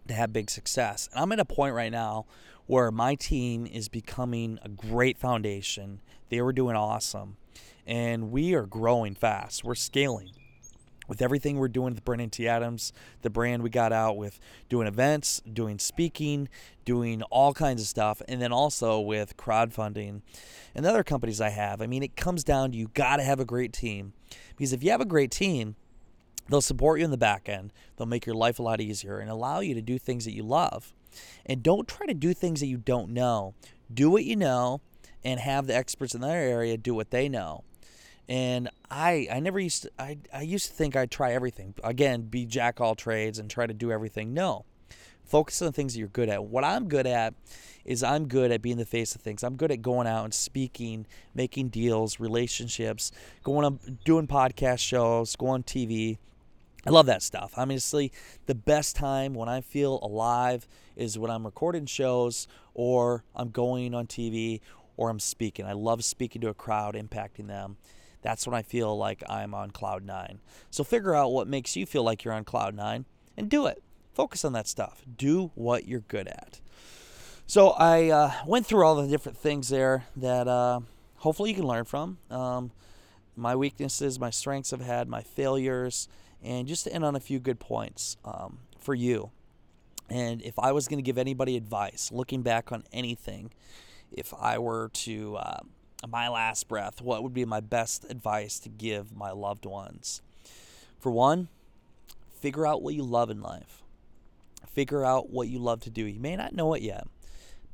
to 0.07 0.13
have 0.13 0.33
big 0.33 0.49
success. 0.49 1.09
And 1.11 1.21
I'm 1.21 1.31
at 1.31 1.39
a 1.39 1.45
point 1.45 1.73
right 1.73 1.91
now 1.91 2.25
where 2.65 2.91
my 2.91 3.15
team 3.15 3.65
is 3.65 3.87
becoming 3.87 4.59
a 4.61 4.69
great 4.69 5.17
foundation. 5.17 6.01
They 6.29 6.41
were 6.41 6.53
doing 6.53 6.75
awesome. 6.75 7.37
And 7.85 8.31
we 8.31 8.53
are 8.53 8.65
growing 8.65 9.15
fast. 9.15 9.63
We're 9.63 9.75
scaling 9.75 10.31
with 11.07 11.21
everything 11.21 11.57
we're 11.57 11.67
doing 11.67 11.93
with 11.93 12.03
Brandon 12.03 12.29
T. 12.29 12.47
Adams, 12.47 12.93
the 13.21 13.29
brand 13.29 13.63
we 13.63 13.69
got 13.69 13.93
out 13.93 14.17
with 14.17 14.39
doing 14.69 14.87
events, 14.87 15.41
doing 15.51 15.79
speaking, 15.79 16.49
doing 16.85 17.21
all 17.23 17.53
kinds 17.53 17.81
of 17.81 17.87
stuff, 17.87 18.21
and 18.27 18.41
then 18.41 18.51
also 18.51 18.99
with 18.99 19.37
crowdfunding 19.37 20.21
and 20.75 20.85
the 20.85 20.89
other 20.89 21.03
companies 21.03 21.41
I 21.41 21.49
have. 21.49 21.81
I 21.81 21.87
mean, 21.87 22.03
it 22.03 22.15
comes 22.15 22.43
down 22.43 22.71
to 22.71 22.77
you 22.77 22.89
got 22.93 23.17
to 23.17 23.23
have 23.23 23.39
a 23.39 23.45
great 23.45 23.73
team 23.73 24.13
because 24.55 24.73
if 24.73 24.83
you 24.83 24.91
have 24.91 25.01
a 25.01 25.05
great 25.05 25.31
team, 25.31 25.75
they'll 26.49 26.61
support 26.61 26.99
you 26.99 27.05
in 27.05 27.11
the 27.11 27.17
back 27.17 27.49
end, 27.49 27.73
they'll 27.95 28.07
make 28.07 28.25
your 28.25 28.35
life 28.35 28.59
a 28.59 28.63
lot 28.63 28.81
easier 28.81 29.19
and 29.19 29.29
allow 29.29 29.59
you 29.59 29.73
to 29.73 29.81
do 29.81 29.97
things 29.97 30.25
that 30.25 30.33
you 30.33 30.43
love. 30.43 30.93
And 31.45 31.63
don't 31.63 31.87
try 31.87 32.05
to 32.05 32.13
do 32.13 32.33
things 32.33 32.59
that 32.59 32.67
you 32.67 32.77
don't 32.77 33.11
know. 33.11 33.55
Do 33.91 34.09
what 34.09 34.25
you 34.25 34.35
know 34.35 34.81
and 35.23 35.39
have 35.39 35.67
the 35.67 35.75
experts 35.75 36.13
in 36.13 36.21
their 36.21 36.47
area 36.47 36.77
do 36.77 36.93
what 36.93 37.11
they 37.11 37.27
know 37.27 37.63
and 38.29 38.69
I 38.89 39.27
I 39.31 39.39
never 39.39 39.59
used 39.59 39.83
to 39.83 39.91
I, 39.99 40.17
I 40.33 40.41
used 40.41 40.67
to 40.67 40.73
think 40.73 40.95
I'd 40.95 41.11
try 41.11 41.33
everything. 41.33 41.73
Again, 41.83 42.23
be 42.23 42.45
jack 42.45 42.81
all 42.81 42.95
trades 42.95 43.39
and 43.39 43.49
try 43.49 43.65
to 43.67 43.73
do 43.73 43.91
everything. 43.91 44.33
No. 44.33 44.65
Focus 45.23 45.61
on 45.61 45.67
the 45.67 45.71
things 45.73 45.93
that 45.93 45.99
you're 45.99 46.07
good 46.07 46.29
at. 46.29 46.45
What 46.45 46.63
I'm 46.63 46.87
good 46.87 47.05
at 47.05 47.33
is 47.83 48.01
I'm 48.01 48.29
good 48.29 48.49
at 48.49 48.61
being 48.61 48.77
the 48.77 48.85
face 48.85 49.13
of 49.13 49.21
things. 49.21 49.43
I'm 49.43 49.57
good 49.57 49.71
at 49.71 49.81
going 49.81 50.07
out 50.07 50.23
and 50.23 50.33
speaking, 50.33 51.05
making 51.35 51.69
deals, 51.69 52.17
relationships, 52.19 53.11
going 53.43 53.65
on 53.65 53.99
doing 54.05 54.27
podcast 54.27 54.79
shows, 54.79 55.35
going 55.35 55.55
on 55.55 55.63
TV. 55.63 56.17
I 56.85 56.91
love 56.91 57.07
that 57.07 57.21
stuff. 57.21 57.53
I 57.57 57.65
mean 57.65 57.75
Honestly, 57.75 58.13
the 58.45 58.55
best 58.55 58.95
time 58.95 59.33
when 59.33 59.49
I 59.49 59.59
feel 59.61 59.99
alive 60.01 60.67
is 60.95 61.19
when 61.19 61.29
I'm 61.29 61.45
recording 61.45 61.85
shows 61.85 62.47
or 62.73 63.23
I'm 63.35 63.49
going 63.49 63.93
on 63.93 64.07
TV 64.07 64.61
or 64.95 65.09
I'm 65.09 65.19
speaking. 65.19 65.65
I 65.65 65.73
love 65.73 66.03
speaking 66.05 66.41
to 66.41 66.47
a 66.47 66.53
crowd, 66.53 66.95
impacting 66.95 67.47
them 67.47 67.77
that's 68.21 68.47
when 68.47 68.55
I 68.55 68.61
feel 68.61 68.97
like 68.97 69.23
I'm 69.29 69.53
on 69.53 69.71
cloud 69.71 70.03
nine. 70.03 70.39
So 70.69 70.83
figure 70.83 71.15
out 71.15 71.31
what 71.31 71.47
makes 71.47 71.75
you 71.75 71.85
feel 71.85 72.03
like 72.03 72.23
you're 72.23 72.33
on 72.33 72.43
cloud 72.43 72.75
nine 72.75 73.05
and 73.35 73.49
do 73.49 73.65
it. 73.65 73.83
Focus 74.13 74.43
on 74.43 74.53
that 74.53 74.67
stuff. 74.67 75.03
Do 75.17 75.51
what 75.55 75.87
you're 75.87 76.01
good 76.01 76.27
at. 76.27 76.59
So 77.45 77.69
I 77.69 78.09
uh, 78.09 78.31
went 78.45 78.65
through 78.65 78.85
all 78.85 78.95
the 78.95 79.07
different 79.07 79.37
things 79.37 79.69
there 79.69 80.05
that 80.17 80.47
uh, 80.47 80.81
hopefully 81.17 81.51
you 81.51 81.55
can 81.55 81.67
learn 81.67 81.85
from. 81.85 82.17
Um, 82.29 82.71
my 83.35 83.55
weaknesses, 83.55 84.19
my 84.19 84.31
strengths 84.31 84.73
I've 84.73 84.81
had, 84.81 85.07
my 85.07 85.21
failures, 85.21 86.09
and 86.43 86.67
just 86.67 86.83
to 86.85 86.93
end 86.93 87.05
on 87.05 87.15
a 87.15 87.19
few 87.19 87.39
good 87.39 87.59
points 87.59 88.17
um, 88.25 88.59
for 88.79 88.95
you. 88.95 89.31
And 90.09 90.41
if 90.41 90.57
I 90.57 90.71
was 90.71 90.87
going 90.87 90.97
to 90.97 91.03
give 91.03 91.17
anybody 91.17 91.55
advice, 91.55 92.11
looking 92.11 92.41
back 92.41 92.71
on 92.71 92.83
anything, 92.91 93.51
if 94.11 94.33
I 94.33 94.57
were 94.57 94.89
to 94.89 95.35
uh, 95.37 95.59
my 96.05 96.27
last 96.29 96.67
breath, 96.67 97.01
what 97.01 97.23
would 97.23 97.33
be 97.33 97.45
my 97.45 97.59
best 97.59 98.05
advice 98.09 98.59
to 98.59 98.69
give 98.69 99.15
my 99.15 99.31
loved 99.31 99.65
ones? 99.65 100.21
For 100.99 101.11
one, 101.11 101.47
figure 102.39 102.67
out 102.67 102.81
what 102.81 102.93
you 102.93 103.03
love 103.03 103.29
in 103.29 103.41
life. 103.41 103.83
Figure 104.67 105.03
out 105.03 105.29
what 105.29 105.47
you 105.47 105.57
love 105.57 105.81
to 105.81 105.89
do. 105.89 106.05
You 106.05 106.19
may 106.19 106.35
not 106.35 106.53
know 106.53 106.73
it 106.73 106.83
yet, 106.83 107.07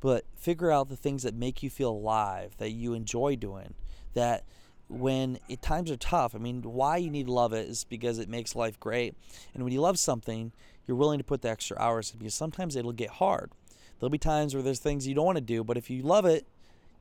but 0.00 0.24
figure 0.36 0.70
out 0.70 0.88
the 0.88 0.96
things 0.96 1.22
that 1.22 1.34
make 1.34 1.62
you 1.62 1.68
feel 1.68 1.90
alive, 1.90 2.56
that 2.58 2.70
you 2.70 2.94
enjoy 2.94 3.36
doing, 3.36 3.74
that 4.14 4.44
when 4.88 5.38
it, 5.48 5.60
times 5.60 5.90
are 5.90 5.96
tough, 5.96 6.34
I 6.34 6.38
mean, 6.38 6.62
why 6.62 6.96
you 6.98 7.10
need 7.10 7.26
to 7.26 7.32
love 7.32 7.52
it 7.52 7.68
is 7.68 7.84
because 7.84 8.18
it 8.18 8.28
makes 8.28 8.54
life 8.54 8.78
great. 8.78 9.14
And 9.52 9.64
when 9.64 9.72
you 9.72 9.80
love 9.80 9.98
something, 9.98 10.52
you're 10.86 10.96
willing 10.96 11.18
to 11.18 11.24
put 11.24 11.42
the 11.42 11.50
extra 11.50 11.78
hours 11.78 12.10
in 12.10 12.18
because 12.18 12.34
sometimes 12.34 12.76
it'll 12.76 12.92
get 12.92 13.10
hard. 13.10 13.50
There'll 13.98 14.10
be 14.10 14.18
times 14.18 14.54
where 14.54 14.62
there's 14.62 14.80
things 14.80 15.06
you 15.06 15.14
don't 15.14 15.26
want 15.26 15.38
to 15.38 15.42
do, 15.42 15.64
but 15.64 15.76
if 15.76 15.88
you 15.88 16.02
love 16.02 16.26
it, 16.26 16.46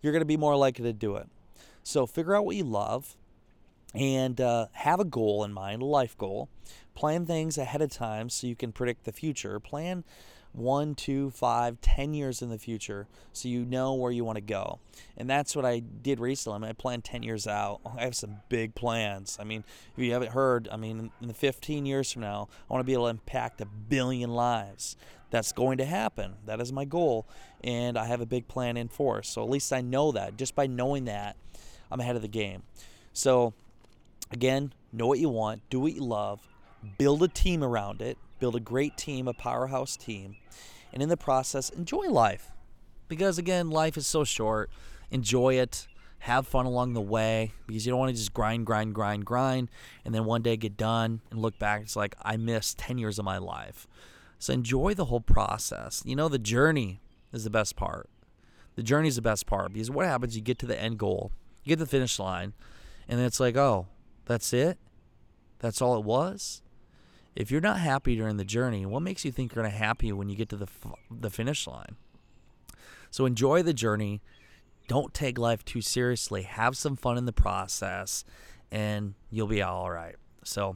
you're 0.03 0.11
going 0.11 0.21
to 0.21 0.25
be 0.25 0.37
more 0.37 0.55
likely 0.55 0.83
to 0.83 0.93
do 0.93 1.15
it. 1.15 1.27
So 1.81 2.05
figure 2.05 2.35
out 2.35 2.45
what 2.45 2.55
you 2.55 2.63
love 2.63 3.15
and 3.95 4.39
uh, 4.39 4.67
have 4.73 4.99
a 4.99 5.05
goal 5.05 5.43
in 5.43 5.53
mind, 5.53 5.81
a 5.81 5.85
life 5.85 6.15
goal. 6.17 6.49
Plan 6.93 7.25
things 7.25 7.57
ahead 7.57 7.81
of 7.81 7.89
time 7.89 8.29
so 8.29 8.45
you 8.45 8.55
can 8.55 8.71
predict 8.71 9.05
the 9.05 9.11
future. 9.11 9.59
Plan 9.59 10.03
one, 10.51 10.93
two, 10.93 11.31
five, 11.31 11.81
ten 11.81 12.13
years 12.13 12.41
in 12.41 12.49
the 12.49 12.59
future 12.59 13.07
so 13.33 13.49
you 13.49 13.65
know 13.65 13.93
where 13.95 14.11
you 14.11 14.23
want 14.23 14.37
to 14.37 14.41
go. 14.41 14.79
And 15.17 15.27
that's 15.29 15.55
what 15.55 15.65
I 15.65 15.79
did 15.79 16.19
recently. 16.19 16.55
I, 16.55 16.59
mean, 16.59 16.69
I 16.69 16.73
planned 16.73 17.03
10 17.03 17.23
years 17.23 17.47
out. 17.47 17.81
I 17.97 18.03
have 18.03 18.15
some 18.15 18.37
big 18.49 18.75
plans. 18.75 19.37
I 19.39 19.43
mean, 19.43 19.63
if 19.97 20.03
you 20.03 20.13
haven't 20.13 20.31
heard, 20.31 20.69
I 20.71 20.77
mean, 20.77 21.11
in 21.21 21.27
the 21.27 21.33
15 21.33 21.85
years 21.85 22.11
from 22.11 22.21
now, 22.21 22.47
I 22.69 22.73
want 22.73 22.81
to 22.81 22.85
be 22.85 22.93
able 22.93 23.05
to 23.05 23.09
impact 23.09 23.61
a 23.61 23.65
billion 23.65 24.29
lives. 24.29 24.95
That's 25.33 25.51
going 25.51 25.79
to 25.79 25.85
happen. 25.85 26.35
That 26.45 26.61
is 26.61 26.71
my 26.71 26.85
goal. 26.85 27.25
And 27.63 27.97
I 27.97 28.05
have 28.05 28.21
a 28.21 28.25
big 28.27 28.47
plan 28.47 28.77
in 28.77 28.87
force. 28.87 29.27
So 29.27 29.41
at 29.41 29.49
least 29.49 29.73
I 29.73 29.81
know 29.81 30.11
that. 30.11 30.37
Just 30.37 30.53
by 30.53 30.67
knowing 30.67 31.05
that, 31.05 31.37
I'm 31.89 31.99
ahead 31.99 32.15
of 32.15 32.21
the 32.21 32.27
game. 32.27 32.61
So, 33.13 33.55
again, 34.29 34.73
know 34.91 35.07
what 35.07 35.17
you 35.17 35.29
want, 35.29 35.63
do 35.71 35.79
what 35.79 35.93
you 35.93 36.03
love, 36.03 36.47
build 36.99 37.23
a 37.23 37.27
team 37.27 37.63
around 37.63 37.99
it, 37.99 38.19
build 38.39 38.55
a 38.55 38.59
great 38.59 38.95
team, 38.95 39.27
a 39.27 39.33
powerhouse 39.33 39.97
team, 39.97 40.35
and 40.93 41.01
in 41.01 41.09
the 41.09 41.17
process, 41.17 41.71
enjoy 41.71 42.09
life. 42.09 42.51
Because, 43.07 43.39
again, 43.39 43.71
life 43.71 43.97
is 43.97 44.05
so 44.05 44.23
short. 44.23 44.69
Enjoy 45.09 45.55
it. 45.55 45.87
Have 46.19 46.45
fun 46.45 46.67
along 46.67 46.93
the 46.93 47.01
way 47.01 47.53
because 47.65 47.87
you 47.87 47.91
don't 47.91 47.99
want 47.99 48.11
to 48.11 48.15
just 48.15 48.35
grind, 48.35 48.67
grind, 48.67 48.93
grind, 48.93 49.25
grind, 49.25 49.71
and 50.05 50.13
then 50.13 50.25
one 50.25 50.43
day 50.43 50.57
get 50.57 50.77
done 50.77 51.21
and 51.31 51.41
look 51.41 51.57
back. 51.57 51.81
It's 51.81 51.95
like, 51.95 52.13
I 52.21 52.37
missed 52.37 52.77
10 52.77 52.99
years 52.99 53.17
of 53.17 53.25
my 53.25 53.39
life. 53.39 53.87
So 54.43 54.51
enjoy 54.51 54.93
the 54.93 55.05
whole 55.05 55.21
process. 55.21 56.03
You 56.05 56.17
know, 56.17 56.27
the 56.27 56.37
journey 56.37 56.99
is 57.31 57.45
the 57.45 57.49
best 57.49 57.77
part. 57.77 58.09
The 58.75 58.83
journey 58.83 59.07
is 59.07 59.15
the 59.15 59.21
best 59.21 59.45
part 59.45 59.71
because 59.71 59.89
what 59.89 60.05
happens? 60.05 60.35
You 60.35 60.41
get 60.41 60.59
to 60.59 60.65
the 60.65 60.77
end 60.77 60.99
goal, 60.99 61.31
you 61.63 61.69
get 61.69 61.77
to 61.77 61.85
the 61.85 61.89
finish 61.89 62.19
line, 62.19 62.51
and 63.07 63.17
then 63.17 63.25
it's 63.25 63.39
like, 63.39 63.55
oh, 63.55 63.87
that's 64.25 64.51
it? 64.51 64.77
That's 65.59 65.81
all 65.81 65.97
it 65.97 66.03
was? 66.03 66.61
If 67.37 67.51
you're 67.51 67.61
not 67.61 67.79
happy 67.79 68.17
during 68.17 68.35
the 68.35 68.43
journey, 68.43 68.85
what 68.85 69.01
makes 69.01 69.23
you 69.23 69.31
think 69.31 69.55
you're 69.55 69.63
going 69.63 69.71
to 69.71 69.77
happy 69.77 70.11
when 70.11 70.27
you 70.27 70.35
get 70.35 70.49
to 70.49 70.57
the, 70.57 70.67
the 71.09 71.29
finish 71.29 71.65
line? 71.65 71.95
So 73.11 73.25
enjoy 73.25 73.63
the 73.63 73.73
journey. 73.73 74.21
Don't 74.89 75.13
take 75.13 75.37
life 75.37 75.63
too 75.63 75.79
seriously. 75.79 76.41
Have 76.41 76.75
some 76.75 76.97
fun 76.97 77.17
in 77.17 77.23
the 77.23 77.31
process, 77.31 78.25
and 78.69 79.13
you'll 79.31 79.47
be 79.47 79.61
all 79.61 79.89
right. 79.89 80.17
So, 80.43 80.75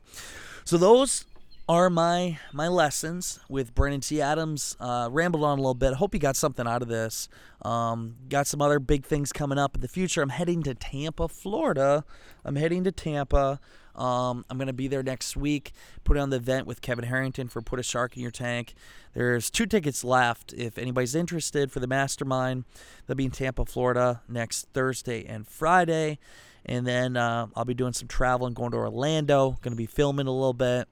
so 0.63 0.77
those 0.77 1.25
are 1.69 1.89
my 1.89 2.39
my 2.53 2.67
lessons 2.67 3.39
with 3.49 3.75
Brandon 3.75 3.99
T. 3.99 4.21
Adams. 4.21 4.77
Uh, 4.80 5.10
rambled 5.12 5.43
on 5.43 5.58
a 5.58 5.62
little 5.62 5.73
bit. 5.73 5.95
Hope 5.95 6.13
you 6.13 6.19
got 6.19 6.36
something 6.36 6.67
out 6.67 6.82
of 6.82 6.88
this. 6.88 7.27
Um, 7.62 8.15
got 8.30 8.47
some 8.47 8.62
other 8.62 8.80
big 8.80 9.06
things 9.06 9.34
coming 9.34 9.58
up 9.58 9.75
in 9.75 9.82
the 9.82 9.88
future. 9.88 10.21
I'm 10.21 10.30
heading 10.30 10.63
to 10.63 10.73
Tampa, 10.73 11.27
Florida. 11.27 12.06
I'm 12.45 12.56
heading 12.56 12.84
to 12.86 12.91
Tampa. 12.91 13.60
Um, 13.95 14.45
I'm 14.49 14.58
going 14.58 14.67
to 14.67 14.73
be 14.73 14.88
there 14.88 15.01
next 15.01 15.36
week, 15.36 15.71
Put 16.03 16.17
on 16.17 16.30
the 16.30 16.38
event 16.38 16.67
with 16.67 16.82
Kevin 16.82 17.06
Harrington 17.06 17.47
for 17.47 17.63
Put 17.63 17.80
a 17.80 17.84
Shark 17.84 18.15
in 18.15 18.21
Your 18.21 18.32
Tank. 18.32 18.75
There's 19.15 19.49
two 19.49 19.65
tickets 19.65 20.03
left 20.03 20.53
if 20.53 20.77
anybody's 20.77 21.15
interested 21.15 21.71
for 21.71 21.80
the 21.80 21.88
mastermind. 21.88 22.65
They'll 23.08 23.15
be 23.15 23.25
in 23.25 23.32
Tampa, 23.32 23.65
Florida 23.65 24.21
next 24.30 24.67
Thursday 24.71 25.25
and 25.25 25.47
Friday. 25.47 26.19
And 26.63 26.86
then 26.86 27.17
uh, 27.17 27.47
I'll 27.56 27.65
be 27.65 27.73
doing 27.73 27.93
some 27.93 28.08
traveling, 28.08 28.53
going 28.53 28.71
to 28.71 28.77
Orlando. 28.77 29.58
Going 29.63 29.71
to 29.71 29.77
be 29.77 29.88
filming 29.88 30.27
a 30.27 30.32
little 30.32 30.53
bit. 30.53 30.88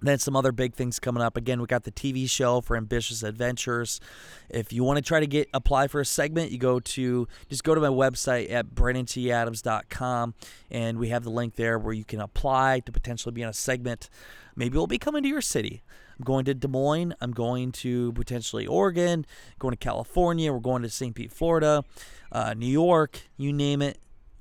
Then 0.00 0.18
some 0.18 0.36
other 0.36 0.52
big 0.52 0.74
things 0.74 1.00
coming 1.00 1.22
up. 1.22 1.36
Again, 1.36 1.60
we 1.60 1.66
got 1.66 1.84
the 1.84 1.90
TV 1.90 2.28
show 2.30 2.60
for 2.60 2.76
Ambitious 2.76 3.22
Adventures. 3.22 4.00
If 4.48 4.72
you 4.72 4.84
want 4.84 4.98
to 4.98 5.02
try 5.02 5.18
to 5.18 5.26
get 5.26 5.48
apply 5.52 5.88
for 5.88 6.00
a 6.00 6.04
segment, 6.04 6.52
you 6.52 6.58
go 6.58 6.78
to 6.78 7.26
just 7.48 7.64
go 7.64 7.74
to 7.74 7.80
my 7.80 7.88
website 7.88 8.50
at 8.52 8.74
brandonTadams.com 8.74 10.34
and 10.70 10.98
we 10.98 11.08
have 11.08 11.24
the 11.24 11.30
link 11.30 11.56
there 11.56 11.78
where 11.78 11.94
you 11.94 12.04
can 12.04 12.20
apply 12.20 12.80
to 12.80 12.92
potentially 12.92 13.32
be 13.32 13.42
on 13.42 13.50
a 13.50 13.54
segment. 13.54 14.08
Maybe 14.54 14.76
we'll 14.76 14.86
be 14.86 14.98
coming 14.98 15.22
to 15.24 15.28
your 15.28 15.40
city. 15.40 15.82
I'm 16.18 16.24
going 16.24 16.44
to 16.44 16.54
Des 16.54 16.68
Moines. 16.68 17.14
I'm 17.20 17.32
going 17.32 17.72
to 17.72 18.12
potentially 18.12 18.66
Oregon, 18.66 19.26
going 19.58 19.72
to 19.72 19.76
California. 19.76 20.52
We're 20.52 20.58
going 20.60 20.82
to 20.82 20.90
St. 20.90 21.14
Pete, 21.14 21.32
Florida, 21.32 21.84
uh, 22.30 22.54
New 22.54 22.66
York, 22.66 23.22
you 23.36 23.52
name 23.52 23.82
it 23.82 23.98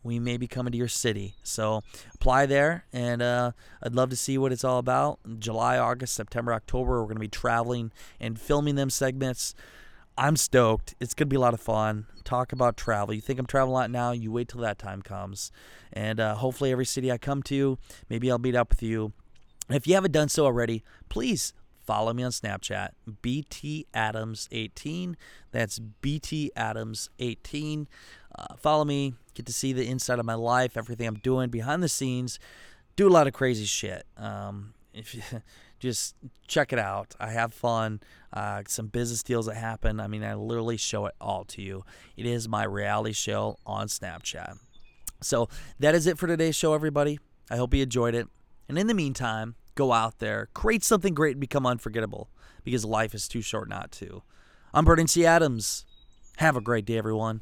we 0.08 0.20
may 0.20 0.38
be 0.38 0.48
coming 0.48 0.72
to 0.72 0.78
your 0.78 0.88
city. 0.88 1.36
So 1.44 1.84
apply 2.16 2.46
there, 2.46 2.86
and 2.94 3.22
uh, 3.22 3.52
I'd 3.84 3.94
love 3.94 4.10
to 4.10 4.16
see 4.16 4.38
what 4.38 4.52
it's 4.52 4.64
all 4.64 4.80
about. 4.80 5.20
July, 5.38 5.78
August, 5.78 6.16
September, 6.16 6.54
October, 6.54 7.02
we're 7.02 7.08
going 7.08 7.18
to 7.18 7.20
be 7.20 7.28
traveling 7.28 7.92
and 8.20 8.40
filming 8.40 8.76
them 8.76 8.90
segments. 8.90 9.54
I'm 10.18 10.38
stoked. 10.38 10.96
It's 11.00 11.14
going 11.14 11.28
to 11.28 11.30
be 11.30 11.36
a 11.36 11.42
lot 11.42 11.54
of 11.54 11.60
fun. 11.60 12.08
Talk 12.24 12.52
about 12.52 12.78
travel. 12.78 13.14
You 13.14 13.22
think 13.22 13.38
I'm 13.38 13.46
traveling 13.46 13.72
a 13.72 13.74
lot 13.76 13.92
now, 13.92 14.12
you 14.12 14.32
wait 14.32 14.48
till 14.48 14.62
that 14.62 14.80
time 14.80 15.02
comes. 15.02 15.52
And 15.94 16.20
uh, 16.20 16.36
hopefully, 16.36 16.72
every 16.72 16.86
city 16.86 17.12
I 17.12 17.18
come 17.18 17.44
to, 17.44 17.78
maybe 18.10 18.32
I'll 18.32 18.40
meet 18.40 18.56
up 18.56 18.70
with 18.70 18.82
you. 18.82 19.12
If 19.70 19.86
you 19.86 19.94
haven't 19.94 20.14
done 20.14 20.30
so 20.30 20.46
already, 20.46 20.84
please 21.10 21.54
follow 21.88 22.14
me 22.14 22.24
on 22.24 22.32
Snapchat, 22.32 22.90
BT 23.22 23.88
Adams18. 23.94 25.16
That's 25.52 25.80
BT 25.80 26.52
Adams18. 26.56 27.88
Uh, 28.38 28.56
follow 28.58 28.86
me, 28.86 29.14
get 29.38 29.46
to 29.46 29.54
see 29.54 29.72
the 29.72 29.88
inside 29.88 30.20
of 30.20 30.26
my 30.26 30.34
life, 30.34 30.76
everything 30.76 31.08
I'm 31.08 31.16
doing 31.16 31.50
behind 31.50 31.84
the 31.84 31.90
scenes. 31.90 32.40
Do 32.96 33.08
a 33.08 33.12
lot 33.12 33.28
of 33.28 33.34
crazy 33.34 33.66
shit. 33.66 34.06
Um, 34.18 34.74
if 34.94 35.14
you 35.14 35.22
just 35.80 36.16
check 36.48 36.74
it 36.74 36.80
out, 36.80 37.14
I 37.20 37.30
have 37.30 37.54
fun. 37.54 38.02
Uh, 38.34 38.64
some 38.68 38.88
business 38.88 39.24
deals 39.24 39.46
that 39.46 39.56
happen. 39.56 40.00
I 40.00 40.08
mean, 40.08 40.24
I 40.24 40.34
literally 40.34 40.78
show 40.78 41.06
it 41.06 41.14
all 41.22 41.46
to 41.46 41.62
you. 41.62 41.86
It 42.18 42.26
is 42.26 42.50
my 42.50 42.64
reality 42.64 43.14
show 43.14 43.58
on 43.66 43.88
Snapchat. 43.88 44.58
So 45.22 45.50
that 45.80 45.96
is 45.96 46.08
it 46.08 46.18
for 46.18 46.28
today's 46.28 46.56
show, 46.56 46.74
everybody. 46.74 47.20
I 47.50 47.58
hope 47.58 47.74
you 47.74 47.84
enjoyed 47.84 48.16
it. 48.16 48.28
And 48.68 48.78
in 48.78 48.88
the 48.88 48.94
meantime, 48.94 49.56
go 49.76 49.94
out 49.94 50.20
there, 50.20 50.50
create 50.54 50.84
something 50.84 51.14
great, 51.14 51.34
and 51.34 51.42
become 51.42 51.66
unforgettable 51.66 52.30
because 52.64 52.84
life 52.84 53.14
is 53.14 53.28
too 53.28 53.42
short 53.42 53.70
not 53.70 53.92
to. 53.94 54.24
I'm 54.74 54.84
Brandon 54.84 55.08
T. 55.08 55.26
Adams. 55.26 55.86
Have 56.38 56.56
a 56.56 56.62
great 56.62 56.86
day, 56.86 56.98
everyone. 56.98 57.42